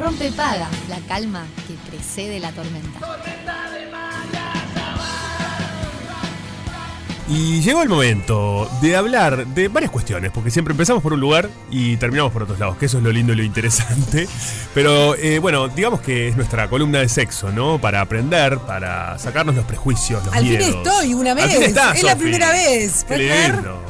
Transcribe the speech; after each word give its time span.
Rompe 0.00 0.30
paga, 0.32 0.68
la 0.88 0.98
calma 1.00 1.44
que 1.68 1.74
precede 1.90 2.40
la 2.40 2.50
tormenta. 2.52 2.98
Y 7.28 7.60
llegó 7.60 7.82
el 7.82 7.88
momento 7.88 8.68
de 8.82 8.96
hablar 8.96 9.46
de 9.46 9.68
varias 9.68 9.92
cuestiones, 9.92 10.32
porque 10.32 10.50
siempre 10.50 10.72
empezamos 10.72 11.00
por 11.00 11.12
un 11.12 11.20
lugar 11.20 11.48
y 11.70 11.96
terminamos 11.96 12.32
por 12.32 12.42
otros 12.42 12.58
lados, 12.58 12.76
que 12.76 12.86
eso 12.86 12.98
es 12.98 13.04
lo 13.04 13.12
lindo 13.12 13.32
y 13.34 13.36
lo 13.36 13.44
interesante. 13.44 14.26
Pero 14.74 15.14
eh, 15.14 15.38
bueno, 15.38 15.68
digamos 15.68 16.00
que 16.00 16.26
es 16.28 16.36
nuestra 16.36 16.68
columna 16.68 16.98
de 16.98 17.08
sexo, 17.08 17.52
¿no? 17.52 17.80
Para 17.80 18.00
aprender, 18.00 18.58
para 18.58 19.16
sacarnos 19.18 19.54
los 19.54 19.64
prejuicios, 19.64 20.24
los 20.24 20.34
Al 20.34 20.42
fin 20.42 20.58
miedos. 20.58 20.76
estoy, 20.76 21.14
una 21.14 21.30
Al 21.30 21.36
vez. 21.36 21.52
fin 21.52 21.62
estás, 21.62 21.96
es 21.98 22.02
la 22.02 22.16
primera 22.16 22.50
vez. 22.50 23.04
Qué 23.06 23.18
lindo. 23.18 23.80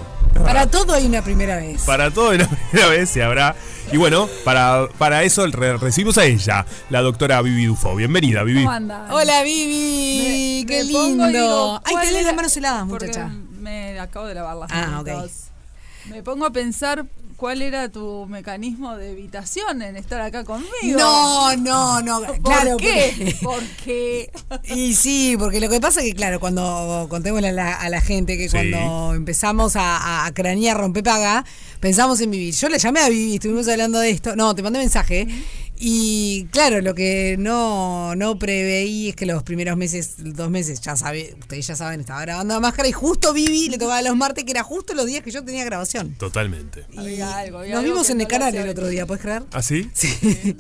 Para 0.45 0.67
todo 0.67 0.93
hay 0.93 1.07
una 1.07 1.23
primera 1.23 1.57
vez. 1.57 1.83
Para 1.85 2.11
todo 2.11 2.33
en 2.35 2.41
la 2.41 2.49
primera 2.71 2.89
vez 2.89 3.09
se 3.09 3.23
habrá. 3.23 3.57
Y 3.93 3.97
bueno, 3.97 4.29
para, 4.45 4.87
para 4.99 5.25
eso 5.25 5.45
re- 5.49 5.77
recibimos 5.77 6.17
a 6.19 6.25
ella, 6.25 6.65
la 6.91 7.01
doctora 7.01 7.43
Vivi 7.43 7.67
Dufo. 7.67 7.97
Bienvenida, 7.97 8.45
Vivi. 8.45 8.61
¿Cómo 8.61 8.71
andan? 8.71 9.11
Hola, 9.11 9.43
Vivi. 9.43 10.61
Me- 10.61 10.67
Qué 10.67 10.85
me 10.85 10.93
pongo 10.93 11.25
lindo. 11.27 11.27
digo, 11.41 11.81
Ay, 11.85 11.93
¿cuál 11.95 12.07
tenés 12.07 12.25
las 12.27 12.35
manos 12.37 12.57
heladas, 12.57 12.87
muchacha. 12.87 13.31
Me 13.59 13.99
acabo 13.99 14.27
de 14.27 14.35
lavar 14.35 14.57
las 14.57 14.71
Ah, 14.73 15.03
manos. 15.03 15.03
ok. 15.03 15.31
Me 16.09 16.23
pongo 16.23 16.47
a 16.47 16.51
pensar 16.53 17.07
cuál 17.37 17.63
era 17.63 17.89
tu 17.89 18.27
mecanismo 18.27 18.97
de 18.97 19.13
evitación 19.13 19.81
en 19.83 19.97
estar 19.97 20.21
acá 20.21 20.45
conmigo. 20.45 20.69
No, 20.99 21.57
no, 21.57 22.03
no. 22.03 22.21
¿Por 22.23 22.43
claro, 22.43 22.77
qué? 22.77 23.37
porque- 23.43 24.31
Porque 24.31 24.31
Y 24.75 24.95
sí, 24.95 25.37
porque 25.39 25.61
lo 25.61 25.69
que 25.71 25.81
pasa 25.81 26.01
es 26.01 26.07
que, 26.07 26.15
claro, 26.15 26.39
cuando 26.41 27.07
contémosle 27.09 27.49
a 27.49 27.53
la, 27.53 27.75
a 27.75 27.89
la 27.89 28.01
gente 28.01 28.37
que 28.37 28.49
Sí. 28.49 28.57
cuando 28.57 29.15
empezamos 29.15 29.77
a, 29.77 30.27
a 30.27 30.33
cranear 30.33 30.77
rompepaga, 30.77 31.45
pensamos 31.81 32.21
en 32.21 32.31
vivir. 32.31 32.55
Yo 32.55 32.69
le 32.69 32.79
llamé 32.79 33.01
a 33.01 33.09
Vivi, 33.09 33.35
estuvimos 33.37 33.67
hablando 33.69 33.99
de 34.01 34.11
esto. 34.11 34.37
No, 34.37 34.55
te 34.55 34.63
mandé 34.63 34.79
mensaje. 34.79 35.27
Y 35.83 36.45
claro, 36.53 36.83
lo 36.83 36.95
que 36.95 37.37
no, 37.39 38.15
no 38.15 38.39
preveí 38.39 39.09
es 39.09 39.17
que 39.17 39.25
los 39.25 39.43
primeros 39.43 39.79
meses, 39.79 40.17
dos 40.19 40.51
meses, 40.51 40.79
ya 40.83 40.95
sabe, 40.95 41.35
ustedes 41.41 41.67
ya 41.67 41.75
saben, 41.75 42.01
estaba 42.01 42.21
grabando 42.21 42.53
la 42.53 42.61
máscara 42.61 42.87
y 42.87 42.93
justo 42.93 43.33
Vivi 43.33 43.71
le 43.71 43.79
tocaba 43.79 44.03
los 44.03 44.15
martes, 44.15 44.45
que 44.45 44.51
era 44.51 44.63
justo 44.63 44.93
los 44.93 45.07
días 45.07 45.23
que 45.25 45.31
yo 45.31 45.43
tenía 45.43 45.65
grabación. 45.65 46.15
Totalmente. 46.19 46.85
Y 46.93 46.99
Había 46.99 47.39
algo, 47.39 47.59
había 47.61 47.71
nos 47.77 47.79
algo 47.85 47.93
vimos 47.95 48.11
en 48.11 48.19
no 48.19 48.23
el 48.25 48.29
canal 48.29 48.55
el 48.55 48.69
otro 48.69 48.89
día, 48.89 49.07
¿puedes 49.07 49.23
creer? 49.23 49.43
¿Ah, 49.53 49.63
sí? 49.63 49.89
Sí. 49.95 50.55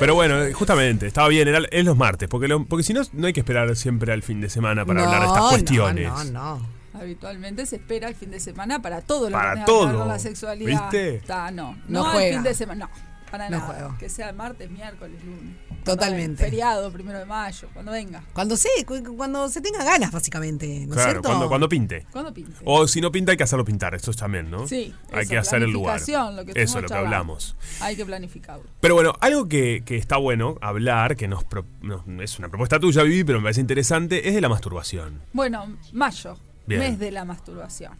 Pero 0.00 0.16
bueno, 0.16 0.36
justamente, 0.52 1.06
estaba 1.06 1.28
bien, 1.28 1.46
era, 1.46 1.60
es 1.70 1.84
los 1.84 1.96
martes, 1.96 2.28
porque, 2.28 2.48
lo- 2.48 2.64
porque 2.66 2.82
si 2.82 2.92
no, 2.92 3.02
no 3.12 3.28
hay 3.28 3.32
que 3.32 3.40
esperar 3.40 3.74
siempre 3.76 4.12
al 4.12 4.24
fin 4.24 4.40
de 4.40 4.48
semana 4.50 4.84
para 4.84 5.04
hablar 5.04 5.20
de 5.20 5.26
estas 5.28 5.48
cuestiones. 5.48 6.08
No, 6.08 6.24
no, 6.24 6.58
no. 6.58 7.00
habitualmente 7.00 7.66
se 7.66 7.76
espera 7.76 8.08
el 8.08 8.16
fin 8.16 8.32
de 8.32 8.40
semana 8.40 8.82
para 8.82 9.00
todo 9.00 9.30
lo 9.30 9.36
Para 9.36 9.50
que 9.50 9.54
tenga 9.60 9.66
que 9.66 9.72
ver 9.72 9.86
todo. 9.92 9.98
con 10.00 10.08
la 10.08 10.18
sexualidad. 10.18 10.82
¿Viste? 10.90 11.14
Está, 11.16 11.52
no, 11.52 11.76
No 11.86 12.12
no, 12.12 12.18
el 12.20 12.34
fin 12.34 12.42
de 12.42 12.54
semana, 12.54 12.86
no. 12.86 13.15
Para 13.36 13.50
No 13.50 13.58
nada. 13.58 13.66
juego. 13.74 13.96
Que 13.98 14.08
sea 14.08 14.32
martes, 14.32 14.70
miércoles, 14.70 15.22
lunes. 15.24 15.56
Totalmente. 15.84 16.42
Feriado, 16.42 16.90
primero 16.90 17.18
de 17.18 17.26
mayo, 17.26 17.68
cuando 17.72 17.92
venga. 17.92 18.24
Cuando 18.32 18.56
se, 18.56 18.68
cu- 18.84 19.14
cuando 19.16 19.48
se 19.48 19.60
tenga 19.60 19.84
ganas, 19.84 20.10
básicamente, 20.10 20.66
¿no 20.66 20.72
es 20.86 20.88
Claro, 20.94 21.10
cierto? 21.10 21.28
cuando, 21.28 21.48
cuando 21.48 21.68
pinte. 21.68 22.06
¿Cuándo 22.10 22.32
pinte? 22.34 22.52
O 22.64 22.88
si 22.88 23.00
no 23.00 23.12
pinta, 23.12 23.30
hay 23.32 23.36
que 23.36 23.44
hacerlo 23.44 23.64
pintar, 23.64 23.94
eso 23.94 24.12
también, 24.14 24.50
¿no? 24.50 24.66
Sí, 24.66 24.92
Hay 25.12 25.20
eso, 25.22 25.30
que 25.30 25.38
hacer 25.38 25.62
el 25.62 25.70
lugar. 25.70 26.00
lo 26.00 26.44
que 26.44 26.52
eso 26.60 26.78
es 26.78 26.82
lo 26.82 26.88
que 26.88 26.94
hablamos. 26.94 27.56
Hay 27.80 27.94
que 27.94 28.04
planificarlo. 28.04 28.64
Pero 28.80 28.94
bueno, 28.94 29.14
algo 29.20 29.46
que, 29.48 29.82
que 29.84 29.96
está 29.96 30.16
bueno 30.16 30.56
hablar, 30.60 31.14
que 31.16 31.28
nos, 31.28 31.44
pro- 31.44 31.66
nos- 31.82 32.02
es 32.20 32.38
una 32.38 32.48
propuesta 32.48 32.80
tuya, 32.80 33.02
Vivi, 33.02 33.22
pero 33.24 33.38
me 33.38 33.44
parece 33.44 33.60
interesante, 33.60 34.28
es 34.28 34.34
de 34.34 34.40
la 34.40 34.48
masturbación. 34.48 35.20
Bueno, 35.32 35.76
mayo, 35.92 36.36
Bien. 36.66 36.80
mes 36.80 36.98
de 36.98 37.12
la 37.12 37.24
masturbación. 37.24 37.92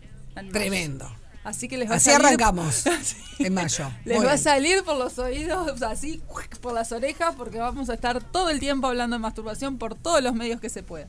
Tremendo. 0.53 1.09
Así 1.47 1.69
que 1.69 1.79
les 1.79 1.89
va 1.89 1.95
Así 1.95 2.11
a 2.11 2.15
salir, 2.15 2.27
arrancamos 2.27 2.83
en 3.39 3.55
mayo. 3.55 3.89
Les 4.05 4.17
Muy 4.17 4.27
va 4.27 4.33
a 4.33 4.39
salir 4.39 4.83
por 4.83 4.97
los 4.97 5.17
oídos, 5.21 5.81
así, 5.83 6.21
por 6.61 6.73
las 6.75 6.91
orejas, 6.91 7.37
porque 7.37 7.59
vamos 7.59 7.89
a 7.89 7.95
estar 7.95 8.21
todo 8.21 8.51
el 8.51 8.59
tiempo 8.59 8.89
hablando 8.89 9.15
de 9.15 9.21
masturbación 9.21 9.79
por 9.79 9.95
todos 9.95 10.21
los 10.25 10.35
medios 10.35 10.61
que 10.61 10.69
se 10.69 10.83
pueda. 10.83 11.07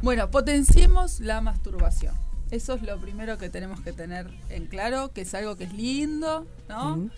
Bueno, 0.00 0.30
potenciemos 0.30 1.18
la 1.18 1.40
masturbación. 1.40 2.14
Eso 2.52 2.74
es 2.74 2.82
lo 2.82 2.96
primero 3.00 3.38
que 3.38 3.50
tenemos 3.50 3.80
que 3.80 3.92
tener 3.92 4.30
en 4.50 4.66
claro, 4.66 5.10
que 5.12 5.22
es 5.22 5.34
algo 5.34 5.56
que 5.56 5.64
es 5.64 5.72
lindo, 5.72 6.46
¿no? 6.68 7.10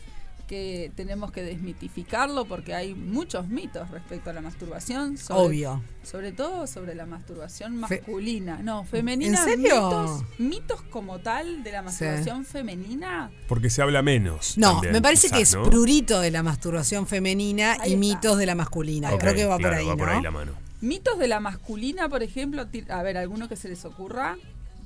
Que 0.47 0.93
tenemos 0.95 1.33
que 1.33 1.43
desmitificarlo 1.43 2.45
porque 2.45 2.75
hay 2.75 2.95
muchos 2.95 3.49
mitos 3.49 3.91
respecto 3.91 4.29
a 4.29 4.33
la 4.35 4.43
masturbación. 4.43 5.17
sobre- 5.17 5.41
Obvio. 5.41 5.83
Sobre 6.03 6.33
todo 6.33 6.67
sobre 6.67 6.95
la 6.95 7.07
masturbación 7.07 7.73
Fe- 7.87 8.01
masculina. 8.01 8.59
no, 8.63 8.85
femenina. 8.85 9.39
¿En 9.39 9.45
serio? 9.45 9.75
Mitos, 9.89 10.25
mitos 10.39 10.83
como 10.83 11.19
tal 11.21 11.63
de 11.65 11.73
la 11.73 11.81
masturbación 11.83 12.45
femenina. 12.45 13.31
Porque 13.49 13.71
se 13.71 13.81
habla 13.81 14.03
menos. 14.03 14.59
No, 14.59 14.73
también, 14.73 14.93
me 14.93 15.01
parece 15.01 15.29
quizás, 15.29 15.37
que 15.39 15.43
es 15.43 15.55
¿no? 15.57 15.63
prurito 15.63 16.21
de 16.21 16.31
la 16.31 16.43
masturbación 16.43 17.07
femenina 17.07 17.73
Ahí 17.81 17.93
y 17.93 17.95
está. 17.95 17.99
mitos 18.01 18.39
de 18.39 18.47
la 18.47 18.55
masculina. 18.55 19.17
Creo 19.17 19.35
que 19.35 19.47
va 19.47 19.57
claro, 19.57 19.73
por 19.73 19.79
ahí, 19.81 19.87
va 19.87 19.97
por 19.97 20.07
¿no? 20.09 20.13
ahí 20.13 20.23
la 20.23 20.31
mano. 20.31 20.53
Mitos 20.83 21.19
de 21.19 21.29
la 21.29 21.41
masculina, 21.41 22.11
por 22.11 22.23
ejemplo, 22.23 22.67
a 22.91 23.03
ver, 23.03 23.17
alguno 23.17 23.49
que 23.49 23.57
se 23.57 23.71
les 23.71 23.83
ocurra, 23.87 24.37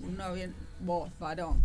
uno 0.07 0.33
bien, 0.35 0.55
vos, 0.81 1.11
varón, 1.19 1.59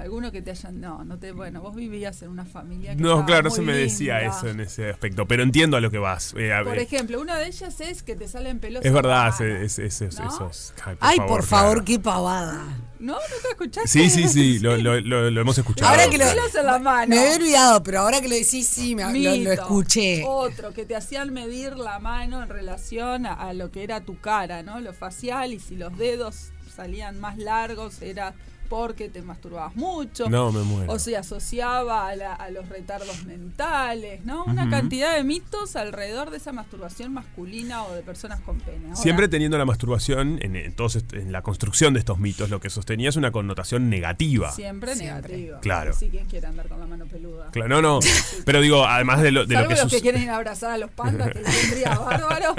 alguno 0.00 0.32
que 0.32 0.42
te 0.42 0.50
hayan, 0.50 0.80
no, 0.80 1.04
no 1.04 1.18
te, 1.18 1.32
bueno, 1.32 1.60
vos 1.60 1.74
vivías 1.74 2.20
en 2.22 2.30
una 2.30 2.44
familia 2.44 2.96
que 2.96 3.02
No, 3.02 3.24
claro, 3.26 3.44
no 3.44 3.50
se 3.50 3.62
me 3.62 3.72
decía 3.74 4.18
linda. 4.20 4.36
eso 4.38 4.48
en 4.48 4.60
ese 4.60 4.90
aspecto, 4.90 5.26
pero 5.26 5.42
entiendo 5.42 5.76
a 5.76 5.80
lo 5.80 5.90
que 5.90 5.98
vas. 5.98 6.34
Eh, 6.36 6.52
a 6.52 6.58
Por 6.62 6.72
ver, 6.72 6.80
ejemplo, 6.80 7.20
una 7.20 7.38
de 7.38 7.46
ellas 7.46 7.80
es 7.80 8.02
que 8.02 8.16
te 8.16 8.26
salen 8.28 8.58
pelos. 8.58 8.84
es 8.84 8.92
verdad, 8.92 9.28
es, 9.40 9.78
es- 9.78 10.00
es- 10.00 10.18
¿No? 10.18 10.28
esos- 10.28 10.72
ay, 10.84 10.96
Ay, 11.00 11.18
por 11.20 11.42
favor, 11.44 11.72
claro. 11.74 11.84
qué 11.84 11.98
pavada. 11.98 12.64
¿No? 12.98 13.14
¿No 13.14 13.18
te 13.42 13.48
escuchaste? 13.48 13.88
Sí, 13.88 14.10
sí, 14.10 14.28
sí, 14.28 14.58
lo, 14.60 14.76
lo- 14.76 15.00
lo- 15.00 15.30
lo 15.30 15.40
hemos 15.40 15.56
escuchado. 15.56 15.90
Ahora 15.90 16.08
que 16.10 16.18
lo- 16.18 16.26
Pelos 16.26 16.54
en 16.54 16.66
la 16.66 16.78
mano. 16.78 17.08
Me 17.14 17.18
había 17.18 17.36
olvidado, 17.36 17.82
pero 17.82 18.00
ahora 18.00 18.20
que 18.20 18.28
lo 18.28 18.34
decís, 18.34 18.68
sí, 18.68 18.94
me, 18.94 19.02
lo, 19.04 19.08
lo 19.08 19.14
Mito. 19.36 19.52
escuché. 19.52 20.22
Otro, 20.26 20.72
que 20.74 20.84
te 20.84 20.94
hacían 20.96 21.32
medir 21.32 21.76
la 21.78 21.98
mano 21.98 22.42
en 22.42 22.48
relación 22.50 23.24
a, 23.26 23.32
a 23.34 23.54
lo 23.54 23.70
que 23.70 23.84
era 23.84 24.02
tu 24.02 24.20
cara, 24.20 24.62
¿no? 24.62 24.80
Lo 24.80 24.92
facial, 24.92 25.54
y 25.54 25.60
si 25.60 25.76
los 25.76 25.96
dedos 25.96 26.50
salían 26.76 27.18
más 27.20 27.38
largos, 27.38 28.02
era 28.02 28.34
porque 28.70 29.08
te 29.10 29.20
masturbabas 29.20 29.74
mucho. 29.76 30.30
No, 30.30 30.50
me 30.52 30.62
muero. 30.62 30.92
O 30.92 30.98
se 31.00 31.16
asociaba 31.16 32.06
a, 32.08 32.14
la- 32.16 32.34
a 32.34 32.50
los 32.50 32.68
retardos 32.68 33.24
mentales, 33.24 34.24
¿no? 34.24 34.44
Una 34.44 34.70
cantidad 34.70 35.16
de 35.16 35.24
mitos 35.24 35.74
alrededor 35.76 36.30
de 36.30 36.36
esa 36.36 36.52
masturbación 36.52 37.12
masculina 37.12 37.82
o 37.82 37.92
de 37.94 38.02
personas 38.02 38.40
con 38.40 38.60
pene. 38.60 38.84
Ahora, 38.90 38.96
Siempre 38.96 39.26
teniendo 39.28 39.58
la 39.58 39.64
masturbación, 39.64 40.38
en, 40.40 40.54
en 40.54 40.72
todos 40.74 40.94
est- 40.96 41.12
en 41.14 41.32
la 41.32 41.42
construcción 41.42 41.92
de 41.94 41.98
estos 42.00 42.18
mitos, 42.20 42.48
lo 42.48 42.60
que 42.60 42.70
sostenía 42.70 43.08
es 43.08 43.16
una 43.16 43.32
connotación 43.32 43.90
negativa. 43.90 44.52
Siempre, 44.52 44.94
Siempre. 44.94 45.32
negativa. 45.36 45.60
Claro. 45.60 45.92
Sí, 45.92 46.08
¿quién 46.08 46.26
quiere 46.26 46.46
andar 46.46 46.68
con 46.68 46.78
la 46.78 46.86
mano 46.86 47.06
peluda? 47.06 47.50
Claro, 47.50 47.68
no, 47.68 47.82
no. 47.82 47.98
Pero 48.44 48.60
digo, 48.60 48.86
además 48.86 49.20
de 49.20 49.32
lo, 49.32 49.46
de 49.46 49.56
lo 49.60 49.66
que 49.68 49.74
los 49.74 49.90
que 49.90 50.00
quieren 50.00 50.22
ir 50.22 50.30
a 50.30 50.36
abrazar 50.36 50.70
a 50.70 50.78
los 50.78 50.90
pandas, 50.92 51.32
que 51.32 51.40
vendría 51.40 51.98
bárbaro. 51.98 52.54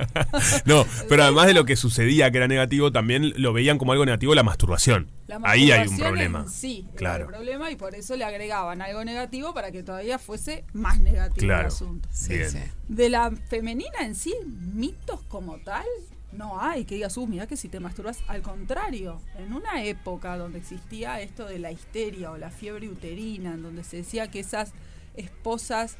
No, 0.66 0.86
pero 1.08 1.24
además 1.24 1.48
de 1.48 1.54
lo 1.54 1.64
que 1.66 1.78
sucedía 1.78 2.30
que 2.32 2.38
era 2.38 2.50
negativo, 2.50 2.92
también 2.92 3.34
lo 3.38 3.54
veían 3.54 3.78
como 3.78 3.94
algo 3.94 4.06
negativo 4.06 4.36
la 4.36 4.44
masturbación. 4.44 5.08
La 5.32 5.50
Ahí 5.50 5.72
hay 5.72 5.88
un 5.88 5.98
problema. 5.98 6.42
en 6.42 6.50
sí 6.50 6.88
claro. 6.96 7.26
el 7.26 7.30
problema 7.32 7.72
y 7.72 7.78
por 7.78 7.96
eso 7.96 8.18
le 8.18 8.26
agregaban 8.26 8.82
algo 8.82 9.06
negativo 9.06 9.54
para 9.54 9.72
que 9.72 9.82
todavía 9.82 10.20
fuese 10.20 10.66
más 10.74 11.00
negativo 11.00 11.46
el 11.46 11.66
asunto. 11.66 12.10
Sí. 12.12 12.38
De 12.90 13.10
la 13.10 13.32
femenina 13.48 14.00
en 14.02 14.16
sí, 14.16 14.34
mitos 14.46 15.22
como 15.30 15.58
tal, 15.60 15.86
no 16.34 16.60
hay 16.60 16.86
que 16.86 16.96
digas, 16.96 17.16
uh, 17.18 17.28
mira 17.28 17.48
que 17.48 17.56
si 17.56 17.70
te 17.70 17.80
masturbas, 17.80 18.20
al 18.28 18.42
contrario, 18.42 19.22
en 19.38 19.54
una 19.54 19.84
época 19.84 20.38
donde 20.38 20.60
existía 20.60 21.22
esto 21.22 21.46
de 21.46 21.60
la 21.60 21.72
histeria 21.72 22.32
o 22.32 22.38
la 22.38 22.50
fiebre 22.50 22.90
uterina, 22.90 23.54
en 23.54 23.64
donde 23.64 23.84
se 23.84 23.98
decía 23.98 24.30
que 24.30 24.40
esas 24.40 24.74
esposas 25.16 25.98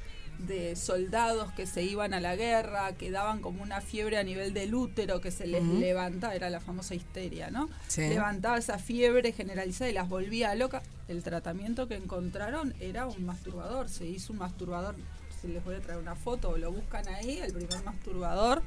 de 0.48 0.76
soldados 0.76 1.52
que 1.54 1.66
se 1.66 1.84
iban 1.84 2.14
a 2.14 2.20
la 2.20 2.36
guerra, 2.36 2.94
que 2.94 3.12
daban 3.12 3.42
como 3.42 3.64
una 3.64 3.82
fiebre 3.82 4.18
a 4.18 4.24
nivel 4.24 4.54
del 4.54 4.74
útero, 4.76 5.22
que 5.22 5.32
se 5.32 5.48
les 5.48 5.64
levantaba, 5.64 6.36
era 6.36 6.50
la 6.50 6.60
famosa 6.60 6.96
histeria, 6.96 7.50
¿no? 7.50 7.70
Sí. 7.88 8.02
Levantaba 8.02 8.58
esa 8.58 8.78
fiebre 8.78 9.32
generalizada 9.32 9.90
y 9.90 9.94
las 9.94 10.10
volvía 10.10 10.54
locas. 10.56 10.84
El 11.08 11.24
tratamiento 11.24 11.88
que 11.88 11.96
encontraron 11.96 12.74
era 12.80 13.06
un 13.06 13.26
masturbador, 13.26 13.90
se 13.90 14.06
hizo 14.06 14.34
un 14.34 14.40
masturbador, 14.40 14.96
se 15.42 15.48
les 15.48 15.64
voy 15.64 15.76
a 15.76 15.80
traer 15.80 16.00
una 16.00 16.16
foto, 16.16 16.50
o 16.50 16.58
lo 16.58 16.72
buscan 16.72 17.08
ahí, 17.08 17.40
el 17.40 17.52
primer 17.52 17.84
masturbador, 17.84 18.62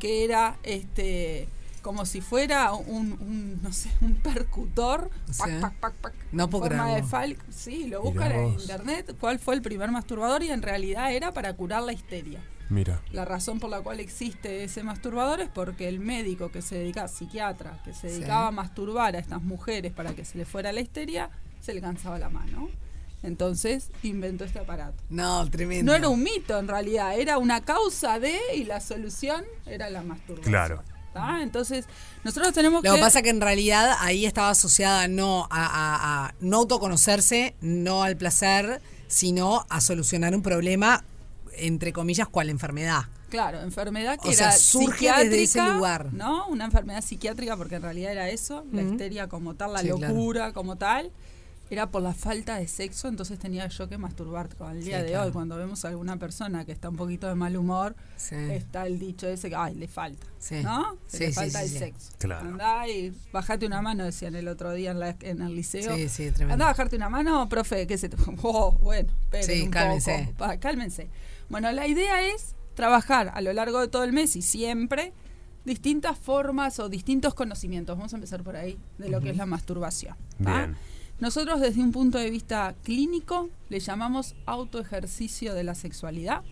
que 0.00 0.24
era 0.24 0.56
este 0.62 1.48
como 1.86 2.04
si 2.04 2.20
fuera 2.20 2.72
un, 2.72 3.12
un, 3.12 3.60
no 3.62 3.72
sé, 3.72 3.88
un 4.00 4.14
percutor, 4.16 5.08
pac, 5.38 5.48
Sí. 5.48 5.54
pac, 5.60 5.74
pac, 5.76 5.94
pac, 5.94 6.14
No 6.32 6.44
en 6.44 6.50
puedo 6.50 6.64
forma 6.64 6.86
de 6.88 7.02
creerlo. 7.02 7.08
fal- 7.08 7.36
Sí, 7.48 7.86
lo 7.86 8.02
buscan 8.02 8.32
en 8.32 8.48
internet, 8.54 9.14
cuál 9.20 9.38
fue 9.38 9.54
el 9.54 9.62
primer 9.62 9.92
masturbador 9.92 10.42
y 10.42 10.50
en 10.50 10.62
realidad 10.62 11.12
era 11.12 11.30
para 11.32 11.52
curar 11.54 11.84
la 11.84 11.92
histeria. 11.92 12.40
Mira. 12.70 13.00
La 13.12 13.24
razón 13.24 13.60
por 13.60 13.70
la 13.70 13.80
cual 13.82 14.00
existe 14.00 14.64
ese 14.64 14.82
masturbador 14.82 15.40
es 15.40 15.48
porque 15.48 15.86
el 15.86 16.00
médico 16.00 16.50
que 16.50 16.60
se 16.60 16.74
dedicaba, 16.76 17.06
psiquiatra, 17.06 17.80
que 17.84 17.94
se 17.94 18.08
Sí. 18.08 18.16
dedicaba 18.16 18.48
a 18.48 18.50
masturbar 18.50 19.14
a 19.14 19.20
estas 19.20 19.40
mujeres 19.44 19.92
para 19.92 20.12
que 20.12 20.24
se 20.24 20.36
le 20.38 20.44
fuera 20.44 20.72
la 20.72 20.80
histeria, 20.80 21.30
se 21.60 21.72
le 21.72 21.80
cansaba 21.80 22.18
la 22.18 22.30
mano. 22.30 22.68
Entonces 23.22 23.90
inventó 24.02 24.44
este 24.44 24.58
aparato. 24.58 25.02
No, 25.08 25.48
tremendo. 25.50 25.92
No 25.92 25.96
era 25.96 26.08
un 26.08 26.20
mito 26.22 26.58
en 26.58 26.66
realidad, 26.66 27.16
era 27.18 27.38
una 27.38 27.60
causa 27.60 28.18
de 28.18 28.36
y 28.56 28.64
la 28.64 28.80
solución 28.80 29.44
era 29.66 29.88
la 29.88 30.02
masturbación. 30.02 30.50
Claro. 30.52 30.82
¿Tá? 31.16 31.42
Entonces, 31.42 31.86
nosotros 32.24 32.52
tenemos 32.52 32.82
Lo 32.84 32.90
que... 32.90 32.96
que 32.96 33.02
pasa 33.02 33.22
que 33.22 33.30
en 33.30 33.40
realidad 33.40 33.96
ahí 34.00 34.26
estaba 34.26 34.50
asociada 34.50 35.08
no 35.08 35.46
a, 35.50 35.66
a- 35.66 36.26
a 36.26 36.34
no 36.40 36.58
autoconocerse, 36.58 37.54
no 37.60 38.02
al 38.02 38.16
placer, 38.16 38.80
sino 39.08 39.64
a 39.68 39.80
solucionar 39.80 40.34
un 40.34 40.42
problema 40.42 41.04
entre 41.58 41.92
comillas, 41.94 42.28
cuál 42.28 42.50
enfermedad. 42.50 43.04
Claro, 43.30 43.60
enfermedad 43.62 44.18
que 44.20 44.28
O 44.28 44.32
era 44.32 44.52
sea, 44.52 44.52
surge 44.52 45.10
desde 45.24 45.42
ese 45.42 45.62
lugar. 45.72 46.12
¿no? 46.12 46.46
Una 46.48 46.66
enfermedad 46.66 47.02
psiquiátrica 47.02 47.56
porque 47.56 47.76
en 47.76 47.82
realidad 47.82 48.12
era 48.12 48.28
eso, 48.28 48.64
la 48.72 48.82
histeria 48.82 49.26
como 49.28 49.54
tal, 49.54 49.72
la 49.72 49.80
Sí, 49.80 49.88
claro. 49.88 50.14
locura 50.14 50.52
como 50.52 50.76
tal, 50.76 51.10
era 51.68 51.90
por 51.90 52.00
la 52.02 52.14
falta 52.14 52.56
de 52.56 52.68
sexo, 52.68 53.08
entonces 53.08 53.38
tenía 53.38 53.66
yo 53.66 53.88
que 53.88 53.98
masturbar 53.98 54.54
con 54.54 54.70
el 54.76 54.84
día 54.84 54.98
Sí, 54.98 55.02
de 55.04 55.08
claro. 55.10 55.26
hoy 55.26 55.32
cuando 55.32 55.56
vemos 55.56 55.84
a 55.84 55.88
alguna 55.88 56.16
persona 56.16 56.64
que 56.64 56.70
está 56.72 56.88
un 56.88 56.96
poquito 56.96 57.26
de 57.26 57.34
mal 57.34 57.56
humor, 57.56 57.96
Sí. 58.16 58.36
está 58.36 58.86
el 58.86 58.98
dicho 59.00 59.26
ese 59.26 59.48
que 59.48 59.56
ay, 59.56 59.74
le 59.74 59.88
falta, 59.88 60.26
Sí. 60.38 60.62
¿no? 60.62 60.96
Que 61.10 61.16
Sí, 61.16 61.18
le 61.24 61.28
sí, 61.28 61.32
falta 61.34 61.58
sí, 61.60 61.64
el 61.64 61.70
sí. 61.72 61.78
sexo. 61.78 62.12
Claro. 62.18 62.48
Andá 62.50 62.86
y 62.88 63.12
bajate 63.32 63.66
una 63.66 63.82
mano, 63.82 64.04
decían 64.04 64.36
el 64.36 64.46
otro 64.48 64.72
día 64.72 64.92
en, 64.92 65.00
la- 65.00 65.16
en 65.20 65.42
el 65.42 65.54
liceo. 65.56 65.94
Sí, 65.96 66.08
sí, 66.08 66.30
tremendo. 66.30 66.52
Andá 66.54 66.66
a 66.66 66.68
bajarte 66.68 66.94
una 66.96 67.08
mano, 67.08 67.48
profe, 67.48 67.86
¿qué 67.88 67.98
se 67.98 68.08
te 68.08 68.16
Oh, 68.42 68.72
bueno, 68.80 69.08
Sí, 69.42 69.62
un 69.62 69.70
cálmense. 69.70 70.34
poco. 70.36 70.52
Cálmense. 70.60 71.08
Bueno, 71.48 71.70
la 71.72 71.86
idea 71.88 72.22
es 72.26 72.54
trabajar 72.74 73.32
a 73.34 73.40
lo 73.40 73.52
largo 73.52 73.80
de 73.80 73.88
todo 73.88 74.04
el 74.04 74.12
mes 74.12 74.36
y 74.36 74.42
siempre 74.42 75.12
distintas 75.64 76.16
formas 76.16 76.78
o 76.78 76.88
distintos 76.88 77.34
conocimientos. 77.34 77.96
Vamos 77.96 78.12
a 78.12 78.16
empezar 78.16 78.42
por 78.44 78.54
ahí, 78.56 78.78
de 78.98 79.08
lo 79.08 79.20
que 79.20 79.30
es 79.30 79.36
la 79.36 79.46
masturbación. 79.46 80.14
Bien. 80.38 80.76
Nosotros 81.18 81.60
desde 81.60 81.82
un 81.82 81.92
punto 81.92 82.18
de 82.18 82.30
vista 82.30 82.74
clínico 82.82 83.48
le 83.68 83.80
llamamos 83.80 84.34
autoejercicio 84.44 85.54
de 85.54 85.64
la 85.64 85.74
sexualidad. 85.74 86.42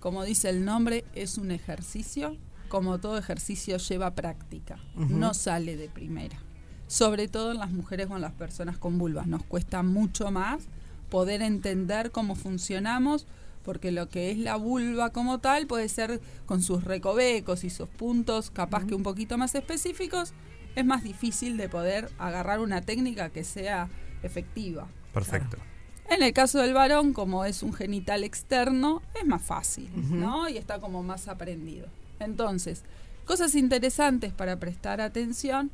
Como 0.00 0.24
dice 0.24 0.48
el 0.48 0.64
nombre, 0.64 1.04
es 1.14 1.36
un 1.38 1.50
ejercicio. 1.50 2.36
Como 2.68 2.98
todo 2.98 3.18
ejercicio 3.18 3.76
lleva 3.76 4.14
práctica. 4.14 4.78
No 4.96 5.34
sale 5.34 5.76
de 5.76 5.88
primera. 5.88 6.38
Sobre 6.86 7.28
todo 7.28 7.52
en 7.52 7.58
las 7.58 7.70
mujeres 7.70 8.08
o 8.10 8.16
en 8.16 8.22
las 8.22 8.32
personas 8.32 8.78
con 8.78 8.98
vulvas. 8.98 9.26
Nos 9.26 9.42
cuesta 9.42 9.82
mucho 9.82 10.30
más 10.30 10.68
poder 11.10 11.42
entender 11.42 12.10
cómo 12.10 12.34
funcionamos, 12.34 13.26
porque 13.62 13.92
lo 13.92 14.08
que 14.08 14.30
es 14.30 14.38
la 14.38 14.56
vulva 14.56 15.10
como 15.10 15.38
tal 15.38 15.66
puede 15.66 15.88
ser 15.88 16.20
con 16.46 16.62
sus 16.62 16.84
recovecos 16.84 17.64
y 17.64 17.70
sus 17.70 17.88
puntos, 17.88 18.50
capaz 18.50 18.86
que 18.86 18.94
un 18.94 19.02
poquito 19.02 19.38
más 19.38 19.54
específicos, 19.54 20.32
es 20.76 20.84
más 20.84 21.02
difícil 21.02 21.56
de 21.56 21.68
poder 21.68 22.10
agarrar 22.18 22.60
una 22.60 22.82
técnica 22.82 23.30
que 23.30 23.42
sea 23.42 23.88
efectiva. 24.22 24.86
Perfecto. 25.12 25.56
En 26.08 26.22
el 26.22 26.32
caso 26.32 26.60
del 26.60 26.72
varón, 26.72 27.12
como 27.12 27.44
es 27.44 27.64
un 27.64 27.72
genital 27.72 28.22
externo, 28.22 29.02
es 29.20 29.26
más 29.26 29.42
fácil, 29.42 29.90
¿no? 30.10 30.48
Y 30.48 30.56
está 30.56 30.78
como 30.78 31.02
más 31.02 31.26
aprendido. 31.26 31.88
Entonces, 32.20 32.84
cosas 33.24 33.56
interesantes 33.56 34.32
para 34.32 34.60
prestar 34.60 35.00
atención 35.00 35.72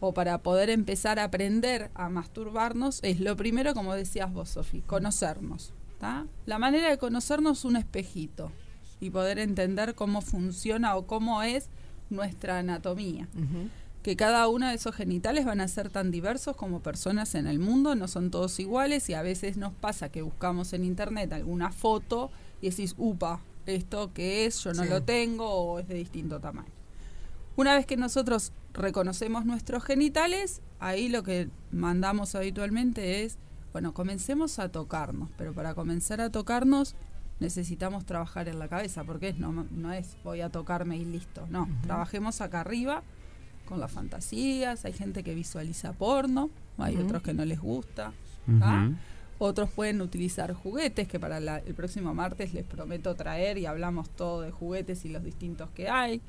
o 0.00 0.14
para 0.14 0.38
poder 0.38 0.70
empezar 0.70 1.18
a 1.18 1.24
aprender 1.24 1.90
a 1.94 2.08
masturbarnos 2.08 3.00
es 3.02 3.20
lo 3.20 3.36
primero, 3.36 3.74
como 3.74 3.94
decías 3.94 4.32
vos, 4.32 4.50
Sofi, 4.50 4.80
conocernos. 4.80 5.74
¿tá? 5.98 6.26
La 6.46 6.58
manera 6.58 6.88
de 6.88 6.98
conocernos 6.98 7.58
es 7.58 7.64
un 7.64 7.76
espejito 7.76 8.52
y 9.00 9.10
poder 9.10 9.38
entender 9.38 9.94
cómo 9.94 10.22
funciona 10.22 10.96
o 10.96 11.06
cómo 11.06 11.42
es 11.42 11.68
nuestra 12.08 12.58
anatomía. 12.58 13.28
Que 14.06 14.14
cada 14.14 14.46
uno 14.46 14.68
de 14.68 14.74
esos 14.76 14.94
genitales 14.94 15.44
van 15.44 15.60
a 15.60 15.66
ser 15.66 15.90
tan 15.90 16.12
diversos 16.12 16.54
como 16.54 16.78
personas 16.78 17.34
en 17.34 17.48
el 17.48 17.58
mundo, 17.58 17.96
no 17.96 18.06
son 18.06 18.30
todos 18.30 18.60
iguales 18.60 19.08
y 19.10 19.14
a 19.14 19.22
veces 19.22 19.56
nos 19.56 19.72
pasa 19.72 20.10
que 20.10 20.22
buscamos 20.22 20.72
en 20.74 20.84
internet 20.84 21.32
alguna 21.32 21.72
foto 21.72 22.30
y 22.60 22.70
decís, 22.70 22.94
upa, 22.98 23.40
esto 23.66 24.12
qué 24.14 24.46
es, 24.46 24.62
yo 24.62 24.72
no 24.74 24.84
Sí. 24.84 24.90
lo 24.90 25.02
tengo 25.02 25.50
o 25.50 25.80
es 25.80 25.88
de 25.88 25.94
distinto 25.96 26.38
tamaño. 26.38 26.70
Una 27.56 27.74
vez 27.74 27.84
que 27.84 27.96
nosotros 27.96 28.52
reconocemos 28.74 29.44
nuestros 29.44 29.82
genitales, 29.82 30.60
ahí 30.78 31.08
lo 31.08 31.24
que 31.24 31.48
mandamos 31.72 32.36
habitualmente 32.36 33.24
es, 33.24 33.38
bueno, 33.72 33.92
comencemos 33.92 34.60
a 34.60 34.68
tocarnos, 34.68 35.30
pero 35.36 35.52
para 35.52 35.74
comenzar 35.74 36.20
a 36.20 36.30
tocarnos 36.30 36.94
necesitamos 37.40 38.06
trabajar 38.06 38.48
en 38.48 38.60
la 38.60 38.68
cabeza, 38.68 39.02
porque 39.02 39.30
es, 39.30 39.38
no, 39.38 39.66
no 39.72 39.92
es 39.92 40.16
voy 40.22 40.42
a 40.42 40.48
tocarme 40.48 40.96
y 40.96 41.04
listo, 41.04 41.44
no, 41.50 41.68
trabajemos 41.82 42.40
acá 42.40 42.60
arriba 42.60 43.02
con 43.66 43.78
las 43.80 43.92
fantasías, 43.92 44.84
hay 44.86 44.92
gente 44.94 45.22
que 45.22 45.34
visualiza 45.34 45.92
porno, 45.92 46.48
hay 46.78 46.96
otros 46.96 47.22
que 47.22 47.34
no 47.34 47.44
les 47.44 47.60
gusta. 47.60 48.12
¿ah? 48.62 48.90
otros 49.38 49.68
pueden 49.70 50.00
utilizar 50.00 50.54
juguetes, 50.54 51.06
que 51.08 51.20
para 51.20 51.40
la- 51.40 51.58
el 51.58 51.74
próximo 51.74 52.14
martes 52.14 52.54
les 52.54 52.64
prometo 52.64 53.14
traer 53.14 53.58
y 53.58 53.66
hablamos 53.66 54.08
todo 54.08 54.40
de 54.40 54.50
juguetes 54.50 55.04
y 55.04 55.10
los 55.10 55.22
distintos 55.22 55.68
que 55.74 55.90
hay. 55.90 56.22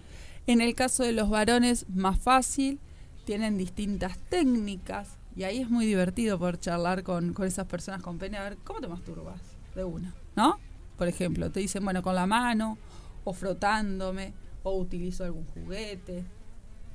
En 0.45 0.60
el 0.60 0.75
caso 0.75 1.04
de 1.04 1.13
los 1.13 1.30
varones, 1.30 1.86
más 1.88 2.19
fácil, 2.19 2.80
tienen 3.24 3.57
distintas 3.57 4.18
técnicas 4.30 5.18
y 5.38 5.44
ahí 5.44 5.60
es 5.60 5.69
muy 5.69 5.86
divertido 5.86 6.38
poder 6.38 6.60
charlar 6.60 7.04
con, 7.04 7.31
con 7.34 7.45
esas 7.48 7.66
personas 7.68 8.01
con 8.01 8.18
pene, 8.18 8.38
a 8.38 8.44
ver, 8.44 8.57
¿cómo 8.66 8.81
te 8.81 8.88
masturbas? 8.89 9.39
De 9.75 9.84
una, 9.86 10.13
¿no? 10.36 10.60
Por 10.98 11.07
ejemplo, 11.07 11.50
te 11.51 11.60
dicen, 11.62 11.84
bueno, 11.86 12.01
con 12.01 12.16
la 12.16 12.25
mano, 12.25 12.78
o 13.24 13.31
frotándome, 13.34 14.34
o 14.63 14.75
utilizo 14.78 15.24
algún 15.24 15.45
juguete. 15.45 16.24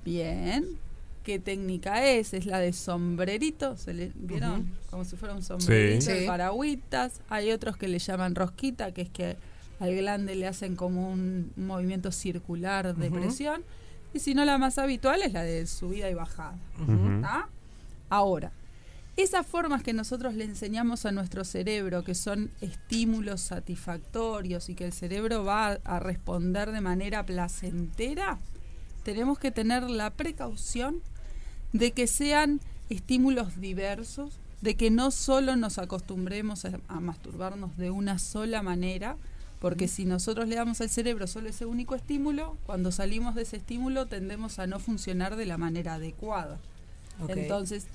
Bien. 0.05 0.67
¿Qué 1.23 1.39
técnica 1.39 2.05
es? 2.05 2.35
Es 2.35 2.47
la 2.47 2.59
de 2.59 2.73
sombrerito. 2.73 3.77
¿Se 3.77 3.95
le, 3.95 4.11
¿Vieron? 4.17 4.73
Como 4.91 5.05
si 5.05 5.17
fuera 5.17 5.35
un 5.35 5.43
sombrerito, 5.43 6.01
Sí. 6.07 6.13
de 6.13 6.27
paragüitas. 6.27 7.21
Hay 7.29 7.53
otros 7.53 7.77
que 7.77 7.87
le 7.87 7.99
llaman 8.01 8.35
rosquita, 8.35 8.93
que 8.93 9.03
es 9.03 9.11
que 9.11 9.37
al 9.79 9.95
glande 9.95 10.35
le 10.35 10.47
hacen 10.49 10.75
como 10.75 11.11
un, 11.11 11.53
movimiento 11.57 12.11
circular 12.11 12.97
de 12.97 13.11
presión. 13.11 13.63
Y 14.13 14.19
si 14.19 14.35
no, 14.35 14.45
la 14.45 14.59
más 14.59 14.79
habitual 14.79 15.23
es 15.23 15.33
la 15.33 15.43
de 15.43 15.67
subida 15.67 16.11
y 16.11 16.15
bajada. 16.15 16.57
Ahora, 18.09 18.53
esas 19.17 19.47
formas 19.47 19.83
que 19.83 19.93
nosotros 19.93 20.35
le 20.35 20.45
enseñamos 20.45 21.07
a 21.07 21.13
nuestro 21.13 21.45
cerebro, 21.45 22.03
que 22.03 22.15
son 22.15 22.51
estímulos 22.61 23.41
satisfactorios 23.43 24.69
y 24.69 24.75
que 24.75 24.87
el 24.87 24.93
cerebro 24.93 25.45
va 25.45 25.73
a, 25.73 25.79
a 25.85 26.01
responder 26.01 26.73
de 26.73 26.81
manera 26.81 27.25
placentera, 27.25 28.39
tenemos 29.03 29.39
que 29.39 29.51
tener 29.51 29.89
la 29.89 30.11
precaución 30.11 31.01
de 31.73 31.93
que 31.93 32.07
sean 32.07 32.61
estímulos 32.91 33.61
diversos, 33.61 34.39
de 34.61 34.77
que 34.77 34.91
no 34.91 35.11
solo 35.11 35.57
nos 35.57 35.79
acostumbremos 35.79 36.65
a, 36.65 36.79
a 36.89 37.01
masturbarnos 37.01 37.77
de 37.77 37.91
una 37.91 38.19
sola 38.19 38.63
manera, 38.63 39.17
porque 39.59 39.89
si 39.89 40.05
nosotros 40.05 40.49
le 40.49 40.57
damos 40.57 40.81
al 40.81 40.91
cerebro 40.91 41.27
solo 41.27 41.49
ese 41.49 41.67
único 41.67 41.95
estímulo, 41.95 42.57
cuando 42.67 42.91
salimos 42.91 43.35
de 43.35 43.43
ese 43.43 43.59
estímulo 43.59 44.07
tendemos 44.07 44.59
a 44.59 44.67
no 44.67 44.79
funcionar 44.79 45.37
de 45.37 45.47
la 45.47 45.57
manera 45.57 45.95
adecuada. 45.95 46.59
Entonces, 47.29 47.87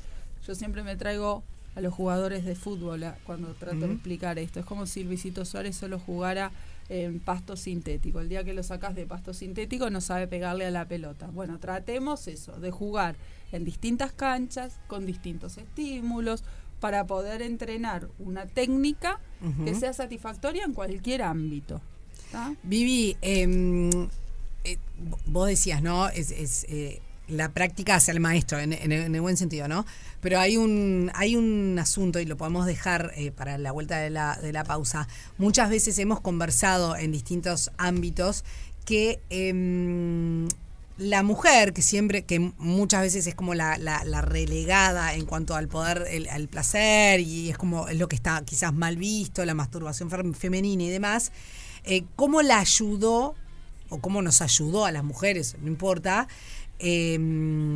yo 0.48 0.56
siempre 0.56 0.83
me 0.83 0.95
traigo 0.95 1.44
a 1.77 1.81
los 1.81 1.94
jugadores 1.94 2.44
de 2.44 2.56
fútbol 2.56 3.03
a- 3.03 3.18
cuando 3.24 3.53
trato 3.53 3.85
de 3.88 3.94
explicar 3.94 4.39
esto. 4.39 4.59
Es 4.59 4.65
como 4.65 4.88
si 4.88 5.03
Luisito 5.03 5.45
Suárez 5.45 5.75
solo 5.75 6.00
jugara 6.00 6.51
en 6.89 7.19
pasto 7.19 7.56
sintético. 7.56 8.19
El 8.19 8.29
día 8.29 8.44
que 8.44 8.53
lo 8.56 8.63
sacas 8.63 8.95
de 8.95 9.06
pasto 9.06 9.31
sintético 9.35 9.91
no 9.91 10.01
sabe 10.01 10.27
pegarle 10.27 10.65
a 10.65 10.72
la 10.72 10.88
pelota. 10.88 11.27
Bueno, 11.27 11.60
tratemos 11.60 12.27
eso, 12.27 12.60
de 12.60 12.72
jugar 12.72 13.15
en 13.51 13.63
distintas 13.63 14.12
canchas, 14.12 14.79
con 14.88 15.05
distintos 15.05 15.57
estímulos, 15.60 16.43
para 16.79 17.05
poder 17.05 17.43
entrenar 17.43 18.07
una 18.17 18.48
técnica 18.48 19.19
que 19.63 19.75
sea 19.75 19.93
satisfactoria 19.93 20.63
en 20.63 20.74
cualquier 20.74 21.22
ámbito. 21.22 21.79
¿tá? 22.31 22.55
Vivi, 22.63 23.15
em, 23.22 23.89
eh, 24.63 24.77
vos 25.27 25.48
decías, 25.48 25.81
¿no? 25.84 26.10
Es, 26.10 26.31
es, 26.31 26.65
eh, 26.69 27.01
la 27.27 27.50
práctica 27.50 27.96
hacia 27.96 28.12
el 28.13 28.19
maestro, 28.19 28.60
en, 28.60 28.74
en- 28.74 28.91
el 29.15 29.22
buen 29.22 29.38
sentido, 29.38 29.67
¿no? 29.67 29.86
Pero 30.22 30.39
hay 30.39 30.57
un, 30.57 31.12
hay 31.13 31.36
un 31.36 31.77
asunto, 31.79 32.19
y 32.19 32.25
lo 32.25 32.38
podemos 32.38 32.65
dejar 32.65 33.12
eh, 33.15 33.31
para 33.31 33.57
la 33.57 33.72
vuelta 33.72 33.98
de 34.00 34.10
la, 34.10 34.36
de 34.41 34.51
la 34.53 34.63
pausa. 34.63 35.07
Muchas 35.38 35.69
veces 35.69 35.98
hemos 36.00 36.22
conversado 36.22 36.96
en 36.96 37.12
distintos 37.12 37.72
ámbitos 37.77 38.43
que 38.86 39.19
em, 39.29 40.48
la 40.98 41.22
mujer, 41.22 41.74
que 41.74 41.81
siempre, 41.81 42.24
que 42.24 42.39
muchas 42.57 43.01
veces 43.01 43.27
es 43.27 43.36
como 43.36 43.53
la, 43.53 43.75
relegada 44.22 45.13
en 45.13 45.25
cuanto 45.25 45.55
al 45.55 45.67
poder, 45.67 46.05
el- 46.10 46.27
al 46.29 46.48
placer, 46.48 47.19
y 47.19 47.50
es 47.50 47.57
como 47.57 47.88
lo 47.93 48.07
que 48.07 48.15
está 48.15 48.41
quizás 48.46 48.74
mal 48.74 48.98
visto, 48.98 49.43
la 49.46 49.53
masturbación 49.53 50.10
femenina 50.34 50.84
y 50.84 50.89
demás, 50.89 51.31
eh, 51.84 52.03
¿cómo 52.15 52.41
la 52.41 52.60
ayudó, 52.60 53.36
o 53.89 54.00
cómo 54.00 54.22
nos 54.22 54.41
ayudó 54.41 54.86
a 54.86 54.91
las 54.91 55.03
mujeres, 55.03 55.55
no 55.62 55.67
importa, 55.67 56.27
eh, 56.79 57.75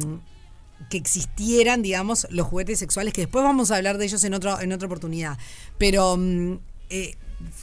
que 0.90 0.98
existieran, 0.98 1.82
digamos, 1.82 2.28
los 2.30 2.48
juguetes 2.48 2.80
sexuales, 2.80 3.14
que 3.14 3.22
después 3.22 3.44
vamos 3.44 3.72
a 3.72 3.78
hablar 3.78 3.98
de 3.98 4.06
ellos 4.06 4.24
en, 4.24 4.34
otro, 4.34 4.60
en 4.60 4.74
otra 4.74 4.88
oportunidad, 4.88 5.38
pero 5.78 6.18
mm, 6.18 6.60
eh, 6.90 7.16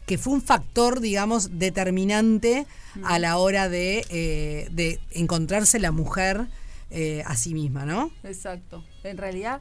que 0.07 0.19
fue 0.19 0.33
un 0.33 0.43
factor, 0.43 1.01
digamos, 1.01 1.59
determinante 1.59 2.67
a 3.05 3.19
la 3.19 3.37
hora 3.37 3.69
de, 3.69 4.05
eh, 4.09 4.69
de 4.73 5.01
encontrarse 5.13 5.79
la 5.79 5.93
mujer 5.93 6.49
eh, 6.91 7.23
a 7.27 7.37
sí 7.37 7.55
misma, 7.55 7.85
¿no? 7.85 8.11
Exacto. 8.25 8.85
En 9.05 9.19
realidad 9.19 9.61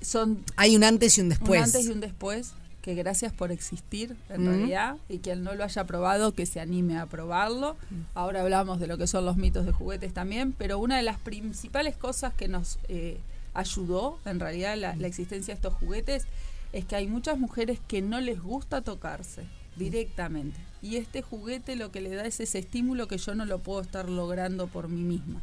son 0.00 0.44
Hay 0.56 0.76
un 0.76 0.84
antes 0.84 1.18
y 1.18 1.20
un 1.20 1.28
después. 1.28 1.60
Un 1.60 1.64
antes 1.64 1.86
y 1.86 1.90
un 1.90 2.00
después, 2.00 2.54
que 2.84 2.94
gracias 2.94 3.32
por 3.32 3.50
existir 3.50 4.14
en 4.28 4.42
Mm. 4.42 4.46
realidad, 4.46 4.96
y 5.08 5.18
quien 5.20 5.42
no 5.42 5.54
lo 5.54 5.64
haya 5.64 5.84
probado, 5.84 6.34
que 6.34 6.44
se 6.44 6.60
anime 6.60 6.98
a 6.98 7.06
probarlo. 7.06 7.76
Ahora 8.14 8.42
hablamos 8.42 8.78
de 8.78 8.86
lo 8.86 8.98
que 8.98 9.06
son 9.06 9.24
los 9.24 9.38
mitos 9.38 9.64
de 9.64 9.72
juguetes 9.72 10.12
también, 10.12 10.52
pero 10.52 10.78
una 10.78 10.98
de 10.98 11.02
las 11.02 11.18
principales 11.18 11.96
cosas 11.96 12.34
que 12.34 12.46
nos 12.46 12.78
eh, 12.88 13.18
ayudó 13.54 14.18
en 14.26 14.38
realidad 14.38 14.76
la, 14.76 14.94
la 14.96 15.06
existencia 15.06 15.54
de 15.54 15.56
estos 15.56 15.72
juguetes 15.72 16.26
es 16.74 16.84
que 16.84 16.94
hay 16.96 17.06
muchas 17.06 17.38
mujeres 17.38 17.78
que 17.88 18.02
no 18.02 18.20
les 18.20 18.38
gusta 18.42 18.82
tocarse 18.82 19.44
directamente. 19.76 20.60
y 20.82 20.96
este 20.96 21.22
juguete 21.22 21.76
lo 21.76 21.90
que 21.90 22.02
le 22.02 22.14
da 22.14 22.26
es 22.26 22.38
ese 22.40 22.58
estímulo 22.58 23.08
que 23.08 23.16
yo 23.16 23.34
no 23.34 23.46
lo 23.46 23.60
puedo 23.60 23.80
estar 23.80 24.06
logrando 24.10 24.66
por 24.66 24.88
mí 24.88 25.02
misma. 25.02 25.40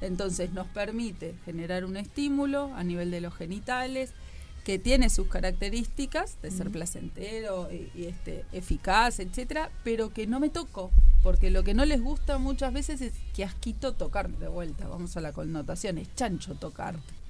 Entonces 0.00 0.52
nos 0.52 0.66
permite 0.66 1.34
generar 1.44 1.84
un 1.84 1.96
estímulo 1.96 2.74
a 2.74 2.82
nivel 2.82 3.10
de 3.12 3.20
los 3.20 3.32
genitales 3.34 4.12
que 4.64 4.78
tiene 4.78 5.10
sus 5.10 5.28
características 5.28 6.36
de 6.42 6.50
ser 6.50 6.70
placentero 6.70 7.68
y, 7.72 7.90
y, 7.94 8.06
este 8.06 8.44
eficaz, 8.52 9.18
etcétera, 9.20 9.70
pero 9.84 10.12
que 10.12 10.26
no 10.26 10.40
me 10.40 10.50
toco, 10.50 10.90
porque 11.22 11.50
lo 11.50 11.64
que 11.64 11.74
no 11.74 11.84
les 11.84 12.00
gusta 12.00 12.38
muchas 12.38 12.72
veces 12.72 13.00
es 13.00 13.12
que 13.34 13.44
asquito 13.44 13.94
tocar 13.94 14.28
de 14.28 14.48
vuelta, 14.48 14.88
vamos 14.88 15.16
a 15.16 15.20
la 15.20 15.32
connotación, 15.32 15.98
es 15.98 16.14
chancho 16.14 16.54
tocarte. 16.54 17.20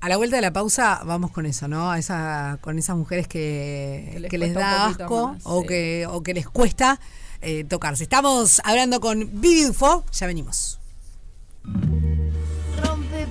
A 0.00 0.08
la 0.08 0.16
vuelta 0.16 0.36
de 0.36 0.42
la 0.42 0.52
pausa 0.52 1.02
vamos 1.04 1.30
con 1.30 1.44
eso, 1.44 1.68
¿no? 1.68 1.90
A 1.90 1.98
esa, 1.98 2.58
con 2.62 2.78
esas 2.78 2.96
mujeres 2.96 3.28
que, 3.28 4.08
Que 4.12 4.20
les 4.20 4.30
que 4.30 4.38
les 4.38 4.54
da 4.54 4.86
asco 4.86 5.28
más, 5.28 5.42
o, 5.44 5.60
sí. 5.60 5.68
que, 5.68 6.06
o 6.08 6.22
que 6.22 6.32
les 6.32 6.48
cuesta 6.48 6.98
eh, 7.42 7.64
tocarse. 7.64 8.04
Estamos 8.04 8.62
hablando 8.64 9.00
con 9.00 9.40
Vivi 9.42 9.66
Ufo, 9.68 10.04
ya 10.12 10.26
venimos. 10.26 10.78
Rompe 12.82 13.26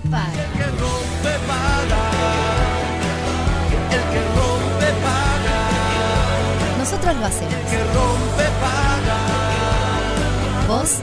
Nosotros 7.09 7.21
lo 7.21 7.25
hacemos. 7.25 7.55
Vos 10.67 10.99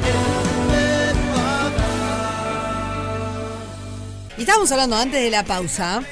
Y 4.39 4.43
estábamos 4.43 4.71
hablando 4.71 4.97
antes 4.97 5.21
de 5.21 5.31
la 5.31 5.45
pausa 5.45 6.03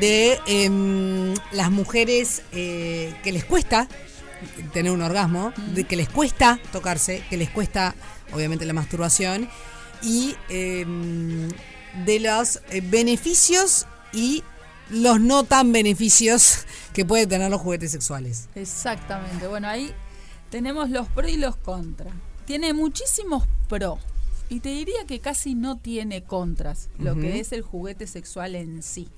de 0.00 0.40
em, 0.46 1.34
las 1.52 1.70
mujeres 1.70 2.42
eh, 2.50 3.14
que 3.22 3.30
les 3.30 3.44
cuesta 3.44 3.86
tener 4.72 4.90
un 4.90 5.02
orgasmo, 5.02 5.52
de 5.74 5.84
que 5.84 5.94
les 5.94 6.08
cuesta 6.08 6.58
tocarse, 6.72 7.22
que 7.30 7.36
les 7.36 7.50
cuesta 7.50 7.94
obviamente 8.32 8.64
la 8.64 8.72
masturbación 8.72 9.48
y 10.02 10.34
em, 10.48 11.48
de 12.04 12.20
los 12.20 12.60
eh, 12.70 12.80
beneficios 12.82 13.86
y 14.12 14.42
los 14.90 15.20
no 15.20 15.44
tan 15.44 15.72
beneficios 15.72 16.66
que 16.92 17.04
pueden 17.04 17.28
tener 17.28 17.50
los 17.50 17.60
juguetes 17.60 17.90
sexuales. 17.90 18.48
Exactamente. 18.54 19.46
Bueno, 19.46 19.68
ahí 19.68 19.92
tenemos 20.50 20.90
los 20.90 21.08
pros 21.08 21.30
y 21.30 21.36
los 21.36 21.56
contras. 21.56 22.14
Tiene 22.44 22.72
muchísimos 22.72 23.44
pros. 23.68 23.98
Y 24.48 24.60
te 24.60 24.68
diría 24.68 25.06
que 25.06 25.20
casi 25.20 25.54
no 25.54 25.78
tiene 25.78 26.22
contras, 26.22 26.90
lo 26.98 27.16
que 27.16 27.40
es 27.40 27.52
el 27.52 27.62
juguete 27.62 28.06
sexual 28.06 28.54
en 28.54 28.82
sí. 28.82 29.08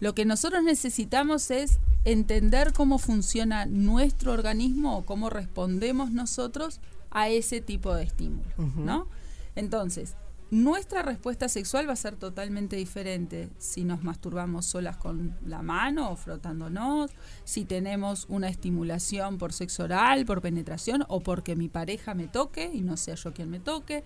Lo 0.00 0.14
que 0.14 0.24
nosotros 0.24 0.62
necesitamos 0.62 1.50
es 1.50 1.78
entender 2.04 2.72
cómo 2.72 2.98
funciona 2.98 3.66
nuestro 3.66 4.32
organismo 4.32 4.96
o 4.96 5.04
cómo 5.04 5.28
respondemos 5.28 6.10
nosotros 6.10 6.80
a 7.10 7.28
ese 7.28 7.60
tipo 7.60 7.94
de 7.94 8.04
estímulo, 8.04 8.48
¿no? 8.76 9.08
Entonces, 9.56 10.14
nuestra 10.50 11.02
respuesta 11.02 11.48
sexual 11.48 11.88
va 11.88 11.94
a 11.94 11.96
ser 11.96 12.14
totalmente 12.16 12.76
diferente 12.76 13.50
si 13.58 13.84
nos 13.84 14.04
masturbamos 14.04 14.64
solas 14.66 14.96
con 14.96 15.36
la 15.44 15.60
mano 15.62 16.10
o 16.10 16.16
frotándonos, 16.16 17.10
si 17.44 17.64
tenemos 17.64 18.26
una 18.28 18.48
estimulación 18.48 19.38
por 19.38 19.52
sexo 19.52 19.84
oral, 19.84 20.24
por 20.24 20.40
penetración 20.42 21.04
o 21.08 21.20
porque 21.20 21.56
mi 21.56 21.68
pareja 21.68 22.14
me 22.14 22.28
toque 22.28 22.70
y 22.72 22.82
no 22.82 22.96
sea 22.96 23.16
yo 23.16 23.34
quien 23.34 23.50
me 23.50 23.58
toque, 23.58 24.04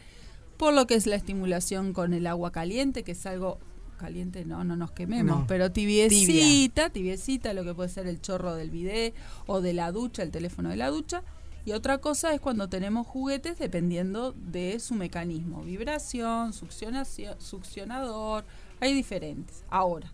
por 0.56 0.72
lo 0.72 0.86
que 0.86 0.94
es 0.94 1.06
la 1.06 1.16
estimulación 1.16 1.92
con 1.92 2.14
el 2.14 2.26
agua 2.26 2.52
caliente, 2.52 3.02
que 3.02 3.12
es 3.12 3.26
algo 3.26 3.58
caliente, 3.98 4.46
no, 4.46 4.64
no 4.64 4.76
nos 4.76 4.92
quememos, 4.92 5.40
No. 5.40 5.46
pero 5.46 5.70
tibiecita, 5.72 6.88
tibiecita, 6.88 7.52
lo 7.52 7.64
que 7.64 7.74
puede 7.74 7.90
ser 7.90 8.06
el 8.06 8.18
chorro 8.22 8.54
del 8.54 8.70
bidet 8.70 9.14
o 9.46 9.60
de 9.60 9.74
la 9.74 9.92
ducha, 9.92 10.22
el 10.22 10.30
teléfono 10.30 10.70
de 10.70 10.76
la 10.76 10.88
ducha. 10.88 11.22
Y 11.64 11.72
otra 11.72 11.98
cosa 11.98 12.32
es 12.32 12.40
cuando 12.40 12.68
tenemos 12.68 13.06
juguetes 13.06 13.58
dependiendo 13.58 14.32
de 14.32 14.80
su 14.80 14.94
mecanismo, 14.94 15.62
vibración, 15.62 16.52
succionador, 16.52 18.44
hay 18.80 18.94
diferentes. 18.94 19.64
Ahora, 19.68 20.12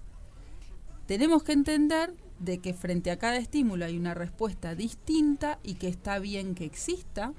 tenemos 1.06 1.44
que 1.44 1.52
entender 1.52 2.14
de 2.40 2.58
que 2.58 2.74
frente 2.74 3.10
a 3.10 3.18
cada 3.18 3.36
estímulo 3.36 3.84
hay 3.84 3.96
una 3.96 4.12
respuesta 4.12 4.74
distinta 4.74 5.58
y 5.62 5.74
que 5.74 5.88
está 5.88 6.18
bien 6.18 6.54
que 6.54 6.64
exista. 6.64 7.32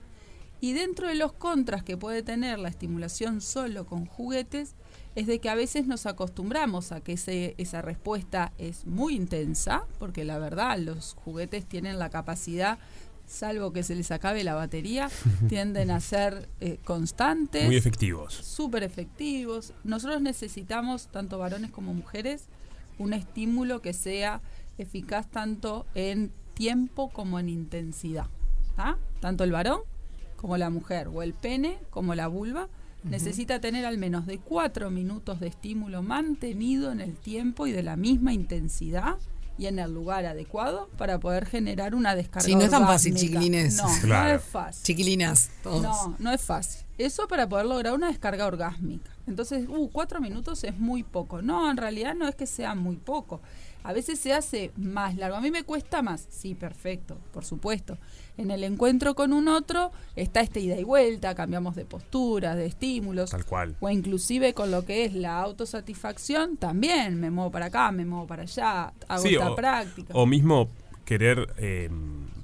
Y 0.59 0.73
dentro 0.73 1.07
de 1.07 1.15
los 1.15 1.33
contras 1.33 1.83
que 1.83 1.97
puede 1.97 2.23
tener 2.23 2.57
la 2.57 2.69
estimulación 2.69 3.41
solo 3.41 3.85
con 3.85 4.05
juguetes, 4.07 4.73
es 5.13 5.27
de 5.27 5.39
que 5.39 5.49
a 5.49 5.55
veces 5.55 5.85
nos 5.85 6.05
acostumbramos 6.05 6.91
a 6.91 7.01
que 7.01 7.13
esa 7.57 7.81
respuesta 7.81 8.53
es 8.57 8.85
muy 8.85 9.15
intensa, 9.15 9.83
porque 9.99 10.23
la 10.23 10.39
verdad 10.39 10.79
los 10.79 11.13
juguetes 11.13 11.65
tienen 11.65 11.99
la 11.99 12.09
capacidad, 12.09 12.79
salvo 13.27 13.73
que 13.73 13.83
se 13.83 13.93
les 13.93 14.09
acabe 14.11 14.43
la 14.43 14.55
batería, 14.55 15.09
tienden 15.49 15.91
a 15.91 15.99
ser 15.99 16.49
eh, 16.59 16.79
constantes 16.83 17.65
Muy 17.65 17.75
efectivos. 17.75 18.33
súper 18.33 18.83
efectivos. 18.83 19.73
Nosotros 19.83 20.21
necesitamos, 20.21 21.07
tanto 21.07 21.37
varones 21.37 21.69
como 21.69 21.93
mujeres, 21.93 22.45
un 22.97 23.13
estímulo 23.13 23.81
que 23.81 23.93
sea 23.93 24.41
eficaz 24.77 25.27
tanto 25.29 25.85
en 25.93 26.31
tiempo 26.53 27.09
como 27.09 27.39
en 27.39 27.49
intensidad. 27.49 28.27
¿tá? 28.75 28.97
Tanto 29.19 29.43
el 29.43 29.51
varón 29.51 29.81
como 30.37 30.57
la 30.57 30.69
mujer, 30.69 31.07
o 31.07 31.23
el 31.23 31.33
pene 31.33 31.77
como 31.89 32.15
la 32.15 32.27
vulva, 32.27 32.69
necesita 33.03 33.59
tener 33.59 33.85
al 33.85 33.97
menos 33.97 34.25
de 34.25 34.37
cuatro 34.37 34.89
minutos 34.91 35.39
de 35.39 35.47
estímulo 35.47 36.03
mantenido 36.03 36.91
en 36.91 37.01
el 37.01 37.15
tiempo 37.15 37.67
y 37.67 37.71
de 37.71 37.83
la 37.83 37.95
misma 37.95 38.33
intensidad 38.33 39.17
y 39.57 39.65
en 39.67 39.79
el 39.79 39.93
lugar 39.93 40.25
adecuado 40.25 40.89
para 40.97 41.19
poder 41.19 41.45
generar 41.45 41.95
una 41.95 42.15
descarga. 42.15 42.45
Sí, 42.45 42.55
no 42.55 42.61
es 42.61 42.69
tan 42.71 42.85
fácil, 42.85 43.13
orgásmica. 43.13 43.39
chiquilines. 43.39 43.75
No, 43.77 43.87
Claro. 44.01 44.29
no 44.29 44.35
es 44.35 44.43
fácil. 44.43 44.83
Chiquilinas, 44.83 45.49
todos. 45.63 45.81
No, 45.81 46.15
no 46.19 46.31
es 46.31 46.41
fácil. 46.41 46.83
Eso 46.97 47.27
para 47.27 47.47
poder 47.47 47.65
lograr 47.65 47.93
una 47.93 48.07
descarga 48.07 48.45
orgásmica. 48.45 49.09
Entonces, 49.27 49.67
uh, 49.67 49.89
cuatro 49.91 50.19
minutos 50.21 50.63
es 50.63 50.77
muy 50.79 51.03
poco. 51.03 51.41
No, 51.41 51.69
en 51.69 51.77
realidad 51.77 52.15
no 52.15 52.27
es 52.27 52.35
que 52.35 52.47
sea 52.47 52.75
muy 52.75 52.95
poco. 52.95 53.41
A 53.87 53.93
veces 53.93 54.19
se 54.19 54.33
hace 54.33 54.71
más 54.75 55.15
largo. 55.15 55.37
A 55.37 55.41
mí 55.41 55.49
me 55.49 55.63
cuesta 55.63 56.01
más. 56.01 56.27
Sí, 56.29 56.55
perfecto, 56.55 57.17
por 57.31 57.45
supuesto. 57.45 57.97
En 58.37 58.51
el 58.51 58.65
encuentro 58.65 59.15
con 59.15 59.31
un 59.31 59.47
otro 59.47 59.93
está 60.17 60.41
esta 60.41 60.59
ida 60.59 60.75
y 60.77 60.83
vuelta, 60.83 61.33
cambiamos 61.35 61.73
de 61.77 61.85
postura, 61.85 62.53
de 62.53 62.65
estímulos. 62.65 63.29
Tal 63.29 63.45
cual. 63.45 63.77
O 63.79 63.89
inclusive 63.89 64.53
con 64.53 64.71
lo 64.71 64.83
que 64.83 65.05
es 65.05 65.13
la 65.13 65.39
autosatisfacción, 65.41 66.57
también 66.57 67.17
me 67.17 67.31
muevo 67.31 67.49
para 67.49 67.67
acá, 67.67 67.89
me 67.93 68.03
muevo 68.03 68.27
para 68.27 68.43
allá, 68.43 68.91
hago 69.07 69.23
Sí, 69.23 69.35
esta 69.35 69.51
o, 69.51 69.55
práctica. 69.55 70.13
o 70.13 70.25
mismo 70.25 70.67
querer, 71.07 71.53
eh, 71.57 71.89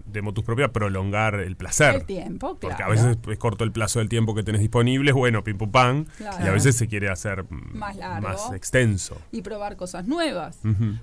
de 0.05 0.21
motus 0.21 0.43
propia, 0.43 0.71
prolongar 0.71 1.35
el 1.35 1.55
placer. 1.55 1.95
el 1.95 2.05
tiempo, 2.05 2.55
claro. 2.55 2.75
Porque 2.77 2.83
a 2.83 2.87
veces 2.87 3.17
es 3.27 3.37
corto 3.37 3.63
el 3.63 3.71
plazo 3.71 3.99
del 3.99 4.09
tiempo 4.09 4.33
que 4.35 4.43
tenés 4.43 4.61
disponible, 4.61 5.11
bueno, 5.11 5.43
pim 5.43 5.57
pum 5.57 5.71
pam, 5.71 6.05
Claro. 6.17 6.45
y 6.45 6.47
a 6.47 6.51
veces 6.51 6.75
se 6.77 6.87
quiere 6.87 7.09
hacer 7.09 7.43
mm, 7.49 7.77
Más 7.77 7.95
largo. 7.97 8.27
más 8.27 8.51
extenso. 8.53 9.19
y 9.31 9.41
probar 9.41 9.75
cosas 9.75 10.07
nuevas. 10.07 10.59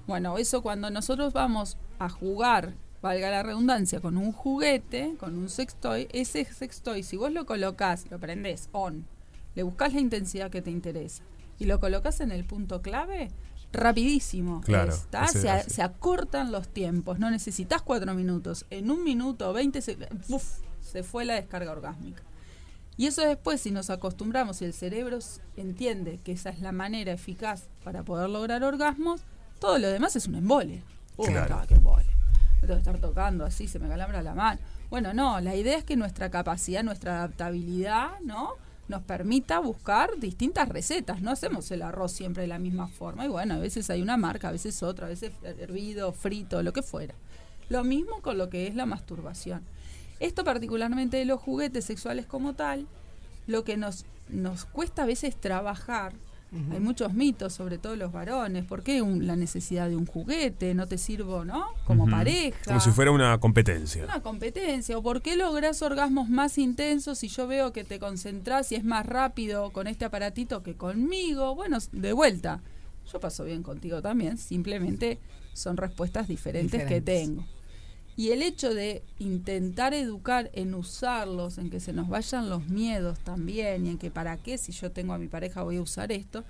Bueno, 0.06 0.38
eso 0.38 0.62
cuando 0.62 0.90
nosotros 0.90 1.32
vamos 1.32 1.76
a 1.98 2.08
jugar, 2.08 2.72
valga 3.02 3.30
la 3.30 3.42
redundancia, 3.42 4.00
con 4.00 4.16
un 4.16 4.30
juguete, 4.32 5.14
con 5.18 5.36
un 5.36 5.48
sextoy, 5.48 6.06
ese 6.12 6.44
sextoy, 6.44 7.02
si 7.02 7.16
vos 7.16 7.32
lo 7.32 7.46
colocás, 7.46 8.06
lo 8.10 8.18
prendés 8.20 8.68
on, 8.72 9.04
le 9.56 9.64
buscás 9.64 9.92
la 9.92 10.00
intensidad 10.00 10.50
que 10.50 10.62
te 10.62 10.70
interesa 10.70 11.22
y 11.58 11.64
lo 11.66 11.80
colocas 11.80 12.20
en 12.20 12.30
el 12.30 12.44
punto 12.44 12.80
clave, 12.80 13.28
rapidísimo. 13.72 14.60
Claro, 14.62 14.92
es, 14.92 15.06
¿tá? 15.10 15.24
ese- 15.24 15.40
se, 15.42 15.56
ese. 15.58 15.70
se 15.70 15.82
acortan 15.82 16.52
los 16.52 16.68
tiempos, 16.68 17.18
no 17.18 17.30
necesitas 17.30 17.82
cuatro 17.82 18.14
minutos. 18.14 18.66
En 18.70 18.90
un 18.90 19.04
minuto, 19.04 19.52
20 19.52 19.80
segundos, 19.82 20.58
se 20.80 21.02
fue 21.02 21.24
la 21.24 21.34
descarga 21.34 21.72
orgásmica. 21.72 22.22
Y 22.96 23.06
eso 23.06 23.22
después, 23.22 23.60
si 23.60 23.70
nos 23.70 23.88
acostumbramos 23.88 24.60
y 24.60 24.66
el 24.66 24.74
cerebro 24.74 25.18
entiende 25.56 26.18
que 26.22 26.32
esa 26.32 26.50
es 26.50 26.60
la 26.60 26.72
manera 26.72 27.12
eficaz 27.12 27.68
para 27.82 28.02
poder 28.02 28.28
lograr 28.28 28.62
orgasmos, 28.62 29.22
todo 29.58 29.78
lo 29.78 29.88
demás 29.88 30.16
es 30.16 30.26
un 30.26 30.34
embole. 30.34 30.82
Uy, 31.16 31.28
Claro. 31.28 31.62
qué 31.66 31.74
embole. 31.74 32.04
Me 32.60 32.66
tengo 32.68 32.74
que 32.74 32.78
estar 32.90 32.98
tocando 32.98 33.44
así, 33.46 33.68
se 33.68 33.78
me 33.78 33.88
calambra 33.88 34.20
la 34.22 34.34
mano. 34.34 34.60
Bueno, 34.90 35.14
no, 35.14 35.40
la 35.40 35.54
idea 35.54 35.78
es 35.78 35.84
que 35.84 35.96
nuestra 35.96 36.30
capacidad, 36.30 36.82
nuestra 36.82 37.18
adaptabilidad, 37.18 38.20
¿no? 38.22 38.50
Nos 38.90 39.02
permita 39.02 39.60
buscar 39.60 40.18
distintas 40.18 40.68
recetas. 40.68 41.22
No 41.22 41.30
hacemos 41.30 41.70
el 41.70 41.82
arroz 41.82 42.10
siempre 42.10 42.42
de 42.42 42.48
la 42.48 42.58
misma 42.58 42.88
forma. 42.88 43.24
Y 43.24 43.28
bueno, 43.28 43.54
a 43.54 43.58
veces 43.58 43.88
hay 43.88 44.02
una 44.02 44.16
marca, 44.16 44.48
a 44.48 44.52
veces 44.52 44.82
otra, 44.82 45.06
a 45.06 45.10
veces 45.10 45.30
hervido, 45.44 46.12
frito, 46.12 46.60
lo 46.64 46.72
que 46.72 46.82
fuera. 46.82 47.14
Lo 47.68 47.84
mismo 47.84 48.20
con 48.20 48.36
lo 48.36 48.50
que 48.50 48.66
es 48.66 48.74
la 48.74 48.86
masturbación. 48.86 49.62
Esto 50.18 50.42
particularmente 50.42 51.18
de 51.18 51.24
los 51.24 51.40
juguetes 51.40 51.84
sexuales 51.84 52.26
como 52.26 52.54
tal, 52.54 52.88
lo 53.46 53.62
que 53.62 53.76
nos, 53.76 54.06
nos 54.28 54.64
cuesta 54.64 55.04
a 55.04 55.06
veces 55.06 55.36
trabajar, 55.36 56.12
hay 56.72 56.80
muchos 56.80 57.14
mitos, 57.14 57.52
sobre 57.52 57.78
todo 57.78 57.94
los 57.94 58.10
varones, 58.10 58.64
¿por 58.64 58.82
qué 58.82 59.02
un- 59.02 59.26
la 59.26 59.36
necesidad 59.36 59.88
de 59.88 59.94
un 59.96 60.04
juguete? 60.06 60.74
¿No 60.74 60.86
te 60.88 60.98
sirvo, 60.98 61.44
no? 61.44 61.66
Como 61.86 62.08
pareja. 62.10 62.58
Como 62.64 62.80
si 62.80 62.90
fuera 62.90 63.12
una 63.12 63.38
competencia. 63.38 64.02
Una 64.04 64.20
competencia. 64.20 64.98
¿O 64.98 65.02
por 65.02 65.22
qué 65.22 65.36
logras 65.36 65.80
orgasmos 65.82 66.28
más 66.28 66.58
intensos 66.58 67.18
si 67.18 67.28
yo 67.28 67.46
veo 67.46 67.72
que 67.72 67.84
te 67.84 67.98
concentras 68.00 68.72
y 68.72 68.74
es 68.74 68.82
más 68.84 69.06
rápido 69.06 69.70
con 69.70 69.86
este 69.86 70.04
aparatito 70.04 70.62
que 70.64 70.74
conmigo? 70.74 71.54
Bueno, 71.54 71.78
de 71.92 72.12
vuelta. 72.12 72.60
Yo 73.12 73.20
paso 73.20 73.44
bien 73.44 73.62
contigo 73.62 74.02
también. 74.02 74.36
Simplemente 74.38 75.18
son 75.52 75.76
respuestas 75.76 76.26
diferentes, 76.28 76.84
que 76.84 77.00
tengo. 77.00 77.44
Y 78.20 78.32
el 78.32 78.42
hecho 78.42 78.74
de 78.74 79.02
intentar 79.18 79.94
educar 79.94 80.50
en 80.52 80.74
usarlos, 80.74 81.56
en 81.56 81.70
que 81.70 81.80
se 81.80 81.94
nos 81.94 82.06
vayan 82.10 82.50
los 82.50 82.66
miedos 82.68 83.18
también, 83.20 83.86
y 83.86 83.88
en 83.88 83.96
que 83.98 84.10
para 84.10 84.36
qué 84.36 84.58
si 84.58 84.72
yo 84.72 84.90
tengo 84.92 85.14
a 85.14 85.18
mi 85.18 85.26
pareja 85.26 85.62
voy 85.62 85.78
a 85.78 85.80
usar 85.80 86.12
esto, 86.12 86.44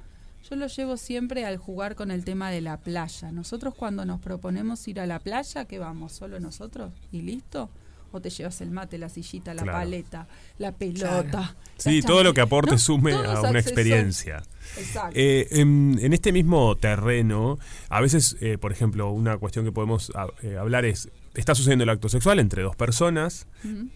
yo 0.50 0.56
lo 0.56 0.66
llevo 0.66 0.96
siempre 0.96 1.44
al 1.46 1.58
jugar 1.58 1.94
con 1.94 2.10
el 2.10 2.24
tema 2.24 2.50
de 2.50 2.60
la 2.60 2.76
playa. 2.78 3.30
Nosotros 3.30 3.72
cuando 3.76 4.04
nos 4.04 4.20
proponemos 4.20 4.88
ir 4.88 4.98
a 4.98 5.06
la 5.06 5.20
playa, 5.20 5.66
¿qué 5.66 5.78
vamos? 5.78 6.10
¿Solo 6.10 6.40
nosotros? 6.40 6.90
¿Y 7.12 7.22
listo? 7.22 7.70
¿O 8.10 8.20
te 8.20 8.30
llevas 8.30 8.60
el 8.62 8.72
mate, 8.72 8.98
la 8.98 9.08
sillita, 9.08 9.54
la 9.54 9.62
Claro. 9.62 9.78
paleta, 9.78 10.26
la 10.58 10.72
pelota? 10.72 11.54
Sí, 11.76 12.02
todo 12.02 12.24
lo 12.24 12.34
que 12.34 12.40
aporte 12.40 12.72
¿No? 12.72 12.78
sume 12.78 13.12
a 13.12 13.40
una 13.42 13.60
experiencia. 13.60 14.42
Exacto. 14.76 15.12
Eh, 15.14 15.46
en, 15.52 15.96
en 16.02 16.12
este 16.12 16.32
mismo 16.32 16.74
terreno, 16.76 17.60
a 17.88 18.00
veces, 18.00 18.36
eh, 18.40 18.58
por 18.58 18.72
ejemplo, 18.72 19.12
una 19.12 19.38
cuestión 19.38 19.64
que 19.64 19.70
podemos 19.70 20.10
a- 20.16 20.26
eh, 20.42 20.56
hablar 20.56 20.84
es, 20.84 21.08
está 21.40 21.54
sucediendo 21.54 21.82
el 21.85 21.90
acto 21.90 22.09
sexual 22.09 22.38
entre 22.38 22.62
dos 22.62 22.76
personas, 22.76 23.47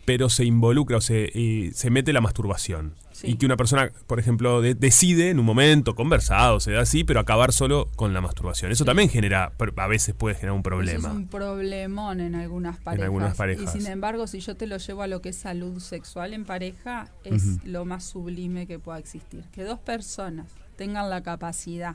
pero 0.04 0.28
se 0.28 0.44
involucra 0.44 0.96
o 0.96 1.00
se, 1.00 1.30
y 1.34 1.70
se 1.72 1.90
mete 1.90 2.12
la 2.12 2.20
masturbación. 2.20 2.94
Sí. 3.12 3.28
Y 3.28 3.36
que 3.36 3.46
una 3.46 3.56
persona, 3.56 3.92
por 4.08 4.18
ejemplo, 4.18 4.60
de- 4.60 4.74
decide 4.74 5.30
en 5.30 5.38
un 5.38 5.44
momento, 5.46 5.94
conversado, 5.94 6.58
se 6.58 6.72
da 6.72 6.80
así, 6.80 7.04
pero 7.04 7.20
acabar 7.20 7.52
solo 7.52 7.88
con 7.94 8.12
la 8.12 8.20
masturbación. 8.20 8.72
Eso 8.72 8.84
también 8.84 9.08
genera, 9.08 9.52
a 9.76 9.86
veces 9.86 10.14
puede 10.16 10.34
generar 10.34 10.52
un 10.54 10.58
Eso 10.60 10.64
problema. 10.64 11.08
es 11.10 11.14
un 11.14 11.28
problemón 11.28 12.20
en 12.20 12.34
algunas 12.34 12.78
parejas. 12.78 13.04
algunas 13.04 13.36
parejas. 13.36 13.74
Y 13.76 13.80
sin 13.80 13.90
embargo, 13.90 14.26
si 14.26 14.40
yo 14.40 14.56
te 14.56 14.66
lo 14.66 14.78
llevo 14.78 15.02
a 15.02 15.06
lo 15.06 15.22
que 15.22 15.28
es 15.28 15.36
salud 15.36 15.78
sexual 15.78 16.34
en 16.34 16.44
pareja, 16.44 17.08
es 17.22 17.64
lo 17.64 17.84
más 17.84 18.02
sublime 18.04 18.66
que 18.66 18.80
pueda 18.80 18.98
existir. 18.98 19.44
Que 19.52 19.62
dos 19.62 19.78
personas 19.78 20.48
tengan 20.76 21.08
la 21.08 21.22
capacidad 21.22 21.94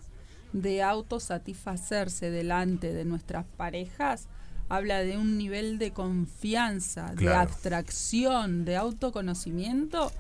de 0.54 0.82
autosatisfacerse 0.82 2.32
delante 2.32 2.94
de 2.94 3.06
nuestras 3.06 3.46
parejas 3.58 4.28
habla 4.70 5.00
de 5.00 5.18
un 5.18 5.38
nivel 5.38 5.78
de 5.80 5.92
confianza, 5.92 7.14
de 7.16 7.26
abstracción, 7.34 8.66
de 8.66 8.76
autoconocimiento 8.78 10.12